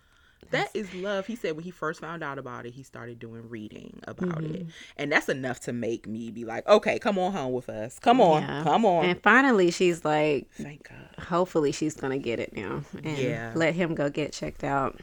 That 0.51 0.69
is 0.75 0.93
love. 0.93 1.25
He 1.25 1.35
said 1.35 1.55
when 1.55 1.63
he 1.63 1.71
first 1.71 1.99
found 1.99 2.23
out 2.23 2.37
about 2.37 2.65
it, 2.65 2.73
he 2.73 2.83
started 2.83 3.17
doing 3.17 3.49
reading 3.49 3.99
about 4.07 4.29
Mm-hmm. 4.43 4.55
it, 4.55 4.67
and 4.97 5.11
that's 5.11 5.27
enough 5.27 5.59
to 5.61 5.73
make 5.73 6.05
me 6.07 6.29
be 6.31 6.45
like, 6.45 6.67
okay, 6.67 6.99
come 6.99 7.17
on 7.17 7.31
home 7.31 7.51
with 7.53 7.67
us. 7.67 7.97
Come 7.99 8.21
on, 8.21 8.41
Yeah. 8.41 8.63
come 8.63 8.85
on. 8.85 9.05
And 9.05 9.23
finally, 9.23 9.71
she's 9.71 10.05
like, 10.05 10.47
Thank 10.51 10.87
God. 10.87 11.25
hopefully, 11.25 11.71
she's 11.71 11.95
gonna 11.95 12.19
get 12.19 12.39
it 12.39 12.53
now, 12.55 12.83
and 13.03 13.17
Yeah. 13.17 13.53
let 13.55 13.73
him 13.73 13.95
go 13.95 14.09
get 14.09 14.33
checked 14.33 14.63
out 14.63 14.99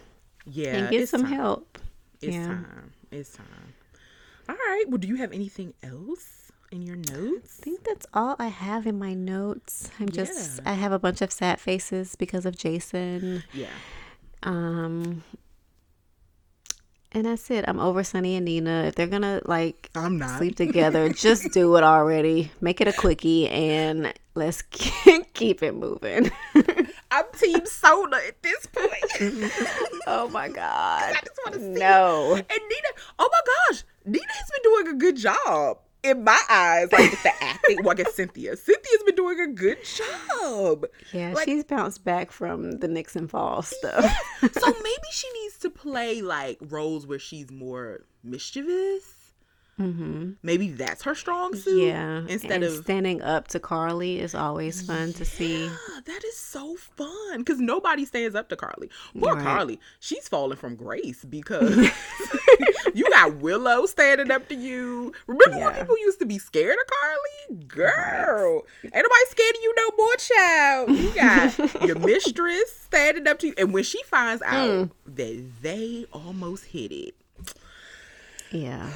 Yeah, 0.46 0.76
and 0.76 0.90
get 0.90 1.08
some 1.08 1.22
time. 1.22 1.32
help. 1.32 1.78
It's 2.20 2.36
Yeah. 2.36 2.46
time. 2.46 2.92
It's 3.10 3.30
time. 3.32 3.74
All 4.52 4.58
right. 4.58 4.84
Well, 4.86 4.98
do 4.98 5.08
you 5.08 5.16
have 5.16 5.32
anything 5.32 5.72
else 5.82 6.52
in 6.70 6.82
your 6.82 6.96
notes? 6.96 7.58
I 7.58 7.64
think 7.64 7.84
that's 7.84 8.06
all 8.12 8.36
I 8.38 8.48
have 8.48 8.86
in 8.86 8.98
my 8.98 9.14
notes. 9.14 9.90
I'm 9.98 10.10
just 10.10 10.60
I 10.66 10.74
have 10.74 10.92
a 10.92 10.98
bunch 10.98 11.22
of 11.22 11.32
sad 11.32 11.58
faces 11.58 12.16
because 12.16 12.44
of 12.44 12.54
Jason. 12.54 13.44
Yeah. 13.54 13.68
Um 14.42 15.24
and 17.12 17.24
that's 17.24 17.50
it. 17.50 17.64
I'm 17.66 17.80
over 17.80 18.04
Sonny 18.04 18.36
and 18.36 18.44
Nina. 18.44 18.84
If 18.84 18.94
they're 18.94 19.06
gonna 19.06 19.40
like 19.46 19.88
I'm 19.94 20.18
not. 20.18 20.36
sleep 20.36 20.56
together, 20.56 21.08
just 21.14 21.50
do 21.52 21.74
it 21.76 21.82
already. 21.82 22.50
Make 22.60 22.82
it 22.82 22.88
a 22.88 22.92
quickie 22.92 23.48
and 23.48 24.12
let's 24.34 24.60
keep 25.32 25.62
it 25.62 25.74
moving. 25.74 26.30
I'm 27.10 27.24
Team 27.38 27.64
Soda 27.64 28.18
at 28.28 28.42
this 28.42 28.66
point. 28.66 29.52
oh 30.06 30.28
my 30.28 30.50
god. 30.50 31.14
I 31.16 31.20
just 31.24 31.40
want 31.42 31.54
to 31.54 31.60
see. 31.60 31.80
No. 31.80 32.34
And 32.34 32.48
Nina, 32.48 32.88
oh 33.18 33.30
my 33.32 33.40
gosh, 33.70 33.84
Nina 34.04 34.24
has 34.28 34.50
been 34.50 34.72
doing 34.72 34.94
a 34.94 34.98
good 34.98 35.16
job 35.16 35.78
in 36.02 36.24
my 36.24 36.40
eyes, 36.50 36.90
like 36.92 37.10
with 37.12 37.22
the 37.22 37.32
acting. 37.44 37.78
Well, 37.82 37.92
I 37.92 37.94
guess 37.94 38.14
Cynthia. 38.14 38.56
Cynthia's 38.56 39.02
been 39.06 39.14
doing 39.14 39.38
a 39.40 39.46
good 39.48 39.78
job. 39.84 40.86
Yeah, 41.12 41.32
Like- 41.34 41.44
she's 41.44 41.64
bounced 41.64 42.04
back 42.04 42.32
from 42.32 42.72
the 42.80 42.88
Nixon 42.88 43.28
Falls 43.28 43.68
stuff. 43.68 44.04
So 44.52 44.66
maybe 44.66 45.08
she 45.12 45.28
needs 45.42 45.58
to 45.58 45.70
play 45.70 46.20
like 46.22 46.58
roles 46.60 47.06
where 47.06 47.20
she's 47.20 47.50
more 47.52 48.00
mischievous. 48.24 49.04
mm-hmm. 49.78 50.32
Maybe 50.42 50.70
that's 50.70 51.02
her 51.04 51.14
strong 51.14 51.54
suit. 51.54 51.84
Yeah. 51.86 52.24
Instead 52.28 52.50
and 52.50 52.64
of 52.64 52.82
standing 52.82 53.22
up 53.22 53.46
to 53.48 53.60
Carly 53.60 54.18
is 54.18 54.34
always 54.34 54.82
fun 54.82 55.12
to 55.14 55.24
see. 55.24 55.66
Yeah, 55.66 55.70
that 56.06 56.24
is 56.24 56.36
so 56.36 56.74
fun 56.74 57.38
because 57.38 57.60
nobody 57.60 58.04
stands 58.04 58.34
up 58.34 58.48
to 58.48 58.56
Carly. 58.56 58.90
Poor 59.16 59.34
Right. 59.36 59.44
Carly, 59.44 59.80
she's 60.00 60.26
falling 60.28 60.56
from 60.58 60.74
grace 60.74 61.24
because 61.24 61.88
you 62.94 63.08
got 63.10 63.36
Willow 63.36 63.86
standing 63.86 64.30
up 64.30 64.48
to 64.48 64.54
you. 64.54 65.12
Remember 65.26 65.58
when 65.58 65.74
people 65.74 65.98
used 65.98 66.18
to 66.20 66.26
be 66.26 66.38
scared 66.38 66.76
of 66.80 66.86
Carly? 66.86 67.64
Girl, 67.66 68.62
ain't 68.84 68.94
nobody 68.94 69.24
scared 69.30 69.54
of 69.56 69.62
you 69.62 69.74
no 69.76 69.96
more, 69.96 70.16
child. 70.16 70.90
You 70.90 71.14
got 71.14 71.82
your 71.86 71.98
mistress 71.98 72.76
standing 72.76 73.26
up 73.26 73.38
to 73.40 73.48
you, 73.48 73.54
and 73.58 73.72
when 73.72 73.84
she 73.84 74.02
finds 74.04 74.42
out 74.42 74.68
Mm. 74.68 74.90
that 75.06 75.42
they 75.62 76.06
almost 76.12 76.64
hit 76.66 76.92
it, 76.92 77.14
Yeah. 78.50 78.90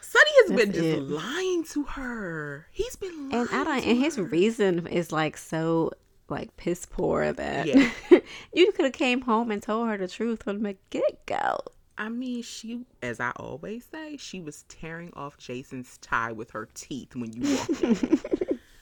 Sonny 0.00 0.30
has 0.42 0.52
been 0.56 0.72
just 0.72 0.84
it. 0.84 1.00
lying 1.02 1.64
to 1.64 1.84
her. 1.84 2.66
He's 2.72 2.96
been 2.96 3.28
lying. 3.30 3.34
And 3.34 3.48
I 3.52 3.64
don't 3.64 3.86
and 3.86 3.98
his 4.02 4.16
her. 4.16 4.22
reason 4.22 4.86
is 4.86 5.12
like 5.12 5.36
so 5.36 5.92
like 6.30 6.56
piss 6.56 6.86
poor 6.86 7.32
that 7.32 7.66
Yeah. 7.66 7.90
you 8.54 8.72
could 8.72 8.86
have 8.86 8.94
came 8.94 9.20
home 9.22 9.50
and 9.50 9.62
told 9.62 9.88
her 9.88 9.98
the 9.98 10.08
truth 10.08 10.42
from 10.44 10.62
the 10.62 10.76
get 10.90 11.26
go. 11.26 11.58
I 11.98 12.08
mean, 12.08 12.42
she, 12.42 12.86
as 13.02 13.18
I 13.20 13.32
always 13.36 13.84
say, 13.84 14.16
she 14.16 14.40
was 14.40 14.62
tearing 14.68 15.12
off 15.14 15.36
Jason's 15.36 15.98
tie 15.98 16.32
with 16.32 16.52
her 16.52 16.68
teeth 16.74 17.14
when 17.16 17.32
you 17.32 17.56
walked 17.56 17.82
in. 17.82 18.20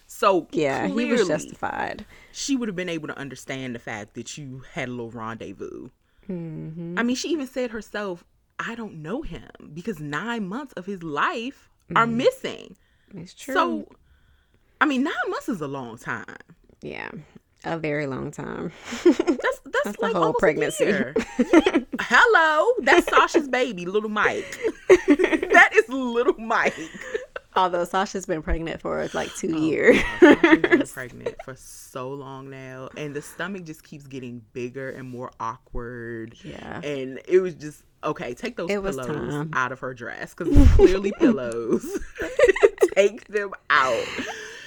So 0.09 0.47
Yeah, 0.53 0.87
he 0.87 1.05
was 1.07 1.27
justified. 1.27 2.07
she 2.31 2.55
would 2.55 2.69
have 2.69 2.77
been 2.77 2.89
able 2.89 3.09
to 3.09 3.19
understand 3.19 3.75
the 3.75 3.81
fact 3.81 4.15
that 4.15 4.39
you 4.39 4.63
had 4.73 4.89
a 4.89 4.93
little 4.93 5.11
rendezvous. 5.11 5.89
Mm-hmm. 6.29 6.97
I 6.97 7.03
mean, 7.03 7.17
she 7.17 7.31
even 7.31 7.49
said 7.49 7.73
herself, 7.73 8.23
"I 8.61 8.77
don't 8.77 9.03
know 9.03 9.23
him 9.23 9.49
because 9.75 9.99
nine 9.99 10.47
months 10.47 10.75
of 10.75 10.87
his 10.87 11.03
life 11.03 11.69
are 11.97 12.07
missing." 12.07 12.77
It's 13.15 13.33
Mm-hmm. 13.35 13.53
true. 13.53 13.55
So, 13.55 13.89
I 14.81 14.87
mean, 14.87 15.03
nine 15.03 15.15
months 15.29 15.49
is 15.49 15.61
a 15.61 15.67
long 15.69 15.99
time. 15.99 16.27
yeah, 16.83 17.11
a 17.67 17.79
very 17.79 18.07
long 18.07 18.31
time. 18.31 18.73
That's 19.05 19.19
that's, 19.19 19.61
That's 19.85 19.97
the 19.99 20.03
like 20.03 20.15
whole 20.15 20.33
pregnancy. 20.35 20.85
Hello, 22.01 22.73
that's 22.81 23.09
Sasha's 23.09 23.49
baby, 23.49 23.85
little 23.87 24.09
Mike. 24.11 24.59
that 24.89 25.71
is 25.75 25.89
little 25.89 26.35
Mike. 26.39 26.75
Although 27.55 27.85
Sasha's 27.85 28.27
been 28.27 28.43
pregnant 28.43 28.81
for 28.81 29.09
like 29.15 29.35
two 29.35 29.55
Oh, 29.55 29.59
years. 29.59 29.99
Been 30.21 30.83
pregnant 30.87 31.35
for 31.45 31.55
so 31.57 32.11
long 32.11 32.51
now, 32.51 32.89
and 32.97 33.15
the 33.15 33.23
stomach 33.23 33.65
just 33.65 33.83
keeps 33.83 34.07
getting 34.07 34.43
bigger 34.53 34.91
and 34.91 35.09
more 35.09 35.31
awkward. 35.41 36.35
Yeah. 36.45 36.81
and 36.83 37.21
it 37.27 37.41
was 37.41 37.55
just 37.55 37.83
okay. 38.05 38.35
Take 38.35 38.57
those 38.57 38.71
It 38.71 38.83
pillows 38.83 39.49
out 39.53 39.73
of 39.73 39.81
her 39.81 39.95
dress 39.95 40.35
because 40.35 40.69
clearly 40.75 41.13
pillows. 41.19 41.85
take 42.95 43.27
them 43.29 43.53
out. 43.71 44.05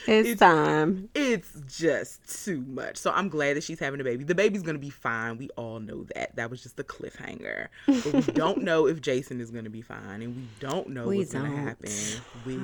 It's 0.09 0.39
time. 0.39 1.09
It's 1.15 1.51
just 1.67 2.45
too 2.45 2.61
much. 2.67 2.97
So 2.97 3.11
I'm 3.11 3.29
glad 3.29 3.55
that 3.57 3.63
she's 3.63 3.79
having 3.79 4.01
a 4.01 4.03
baby. 4.03 4.23
The 4.23 4.35
baby's 4.35 4.63
gonna 4.63 4.79
be 4.79 4.89
fine. 4.89 5.37
We 5.37 5.49
all 5.55 5.79
know 5.79 6.05
that. 6.15 6.35
That 6.35 6.49
was 6.49 6.61
just 6.63 6.79
a 6.79 6.83
cliffhanger. 6.83 7.67
But 7.85 8.13
we 8.13 8.21
don't 8.33 8.63
know 8.63 8.87
if 8.87 9.01
Jason 9.01 9.39
is 9.41 9.51
gonna 9.51 9.69
be 9.69 9.81
fine, 9.81 10.21
and 10.21 10.35
we 10.35 10.43
don't 10.59 10.89
know 10.89 11.07
We 11.07 11.19
what's 11.19 11.33
gonna 11.33 11.55
happen. 11.55 11.91
We 12.45 12.55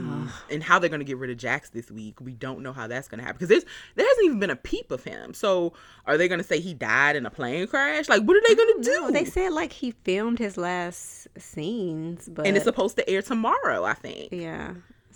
and 0.51 0.63
how 0.63 0.79
they're 0.79 0.89
gonna 0.89 1.03
get 1.03 1.17
rid 1.17 1.29
of 1.29 1.37
Jax 1.37 1.69
this 1.69 1.91
week. 1.91 2.19
We 2.21 2.33
don't 2.33 2.61
know 2.61 2.73
how 2.73 2.87
that's 2.87 3.07
gonna 3.07 3.23
happen 3.23 3.37
because 3.37 3.49
there's 3.49 3.65
there 3.95 4.07
hasn't 4.07 4.25
even 4.25 4.39
been 4.39 4.49
a 4.49 4.55
peep 4.55 4.91
of 4.91 5.03
him. 5.03 5.33
So 5.33 5.73
are 6.05 6.17
they 6.17 6.27
gonna 6.27 6.43
say 6.43 6.59
he 6.59 6.73
died 6.73 7.15
in 7.15 7.25
a 7.25 7.29
plane 7.31 7.67
crash? 7.67 8.09
Like 8.09 8.23
what 8.23 8.37
are 8.37 8.41
they 8.47 8.55
gonna 8.55 8.81
do? 8.83 9.01
No, 9.01 9.11
they 9.11 9.25
said 9.25 9.51
like 9.53 9.71
he 9.73 9.91
filmed 9.91 10.39
his 10.39 10.57
last 10.57 11.27
scenes, 11.37 12.29
but 12.31 12.47
and 12.47 12.55
it's 12.55 12.65
supposed 12.65 12.95
to 12.97 13.09
air 13.09 13.21
tomorrow, 13.21 13.83
I 13.83 13.93
think. 13.93 14.31
yeah. 14.31 14.73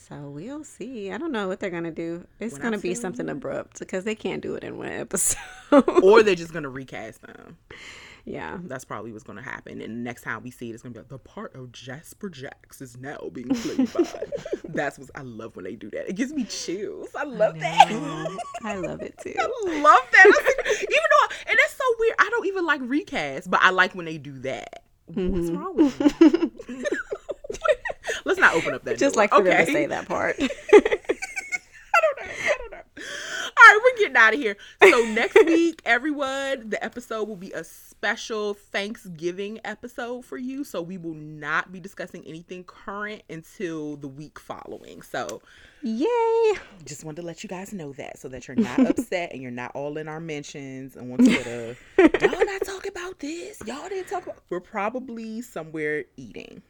So 0.10 0.30
we'll 0.30 0.64
see. 0.64 1.12
I 1.12 1.18
don't 1.20 1.32
know 1.32 1.48
what 1.48 1.60
they're 1.60 1.70
gonna 1.70 1.92
do. 1.92 2.26
It's 2.40 2.54
When 2.54 2.64
gonna 2.64 2.78
be 2.80 2.94
tell 2.94 3.02
something 3.02 3.30
abrupt 3.30 3.80
because 3.80 4.04
they 4.04 4.16
can't 4.16 4.42
do 4.42 4.56
it 4.56 4.64
in 4.64 4.78
one 4.78 4.88
episode. 4.92 5.38
Or 6.02 6.24
they're 6.24 6.36
just 6.44 6.52
gonna 6.52 6.70
recast 6.70 7.22
them. 7.22 7.58
yeah. 8.26 8.58
That's 8.64 8.86
probably 8.86 9.12
what's 9.12 9.24
going 9.24 9.38
to 9.38 9.44
happen. 9.44 9.82
And 9.82 10.04
next 10.04 10.22
time 10.24 10.44
we 10.44 10.52
see 10.52 10.70
it, 10.70 10.74
it's 10.74 10.84
going 10.84 10.94
to 10.94 11.00
be 11.00 11.02
like, 11.02 11.10
the 11.10 11.18
part 11.18 11.56
of 11.56 11.72
Jasper 11.72 12.30
Jax 12.30 12.82
is 12.82 12.98
now 12.98 13.18
being 13.32 13.50
played 13.50 13.92
by. 13.94 14.04
That's 14.66 15.00
what 15.00 15.10
I 15.16 15.22
love 15.22 15.56
when 15.56 15.66
they 15.66 15.76
do 15.76 15.90
that. 15.92 16.10
It 16.10 16.16
gives 16.16 16.34
me 16.34 16.44
chills. 16.44 17.10
I 17.16 17.24
love 17.24 17.60
that. 17.60 17.88
I 18.64 18.76
love 18.76 19.02
it 19.02 19.18
too. 19.18 19.34
I 19.38 19.44
love 19.82 20.02
that. 20.12 20.26
I 20.28 20.64
think- 20.64 20.82
even 20.82 20.90
though, 20.90 21.36
and 21.50 21.58
that's 21.60 21.74
so 21.76 21.84
weird. 22.00 22.16
I 22.20 22.30
don't 22.30 22.48
even 22.48 22.66
like 22.66 22.82
recast, 22.84 23.50
but 23.50 23.62
I 23.64 23.72
like 23.72 23.96
when 23.96 24.06
they 24.06 24.18
do 24.18 24.38
that. 24.40 24.84
What's 25.06 25.20
mm-hmm. 25.20 25.58
wrong 25.58 25.76
with 25.76 26.00
you? 26.68 26.86
Let's 28.30 28.40
not 28.40 28.54
open 28.54 28.76
up 28.76 28.84
that. 28.84 29.00
Just 29.00 29.16
door, 29.16 29.24
like 29.24 29.32
for 29.32 29.42
them 29.42 29.54
okay? 29.54 29.66
to 29.66 29.72
say 29.72 29.86
that 29.88 30.08
part. 30.08 30.36
I 30.40 30.48
don't 30.48 30.54
know. 32.20 32.32
I 32.32 32.58
don't 32.60 32.72
know. 32.72 32.78
All 32.78 33.04
right, 33.58 33.80
we're 33.84 33.98
getting 33.98 34.18
out 34.18 34.36
of 34.36 34.40
here. 34.40 34.56
So 34.84 35.04
next 35.04 35.34
week, 35.48 35.82
everyone, 35.84 36.70
the 36.70 36.78
episode 36.84 37.28
will 37.28 37.36
be 37.38 37.52
a 37.54 37.64
special 38.00 38.54
Thanksgiving 38.54 39.60
episode 39.66 40.24
for 40.24 40.38
you. 40.38 40.64
So 40.64 40.82
we 40.82 40.98
will 40.98 41.16
not 41.16 41.74
be 41.74 41.82
discussing 41.82 42.24
anything 42.26 42.64
current 42.64 43.24
until 43.30 43.98
the 43.98 44.08
week 44.08 44.40
following. 44.40 45.02
So 45.02 45.42
Yay! 45.84 46.54
just 46.86 47.04
wanted 47.04 47.20
to 47.20 47.28
let 47.28 47.44
you 47.44 47.50
guys 47.50 47.74
know 47.74 47.92
that 47.94 48.18
so 48.18 48.30
that 48.30 48.48
you're 48.48 48.56
not 48.56 48.80
upset 48.90 49.34
and 49.34 49.42
you're 49.42 49.52
not 49.52 49.72
all 49.76 49.98
in 49.98 50.08
our 50.08 50.22
mentions 50.22 50.96
and 50.96 51.12
on 51.12 51.18
Twitter. 51.18 51.76
Y'all 51.98 52.46
not 52.46 52.62
talking 52.64 52.90
about 52.90 53.20
this. 53.20 53.62
Y'all 53.66 53.90
didn't 53.90 54.08
talk 54.08 54.24
about. 54.24 54.44
We're 54.50 54.62
probably 54.62 55.42
somewhere 55.42 56.06
eating. 56.16 56.62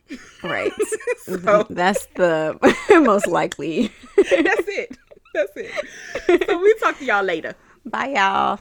Right. 0.43 0.71
So 1.25 1.37
mm-hmm. 1.37 1.73
That's 1.75 2.07
the 2.15 2.57
most 3.05 3.27
likely. 3.27 3.91
that's 4.15 4.67
it. 4.67 4.97
That's 5.35 5.51
it. 5.55 6.47
So 6.47 6.59
we 6.59 6.73
talk 6.79 6.97
to 6.97 7.05
y'all 7.05 7.23
later. 7.23 7.55
Bye, 7.85 8.13
y'all. 8.15 8.59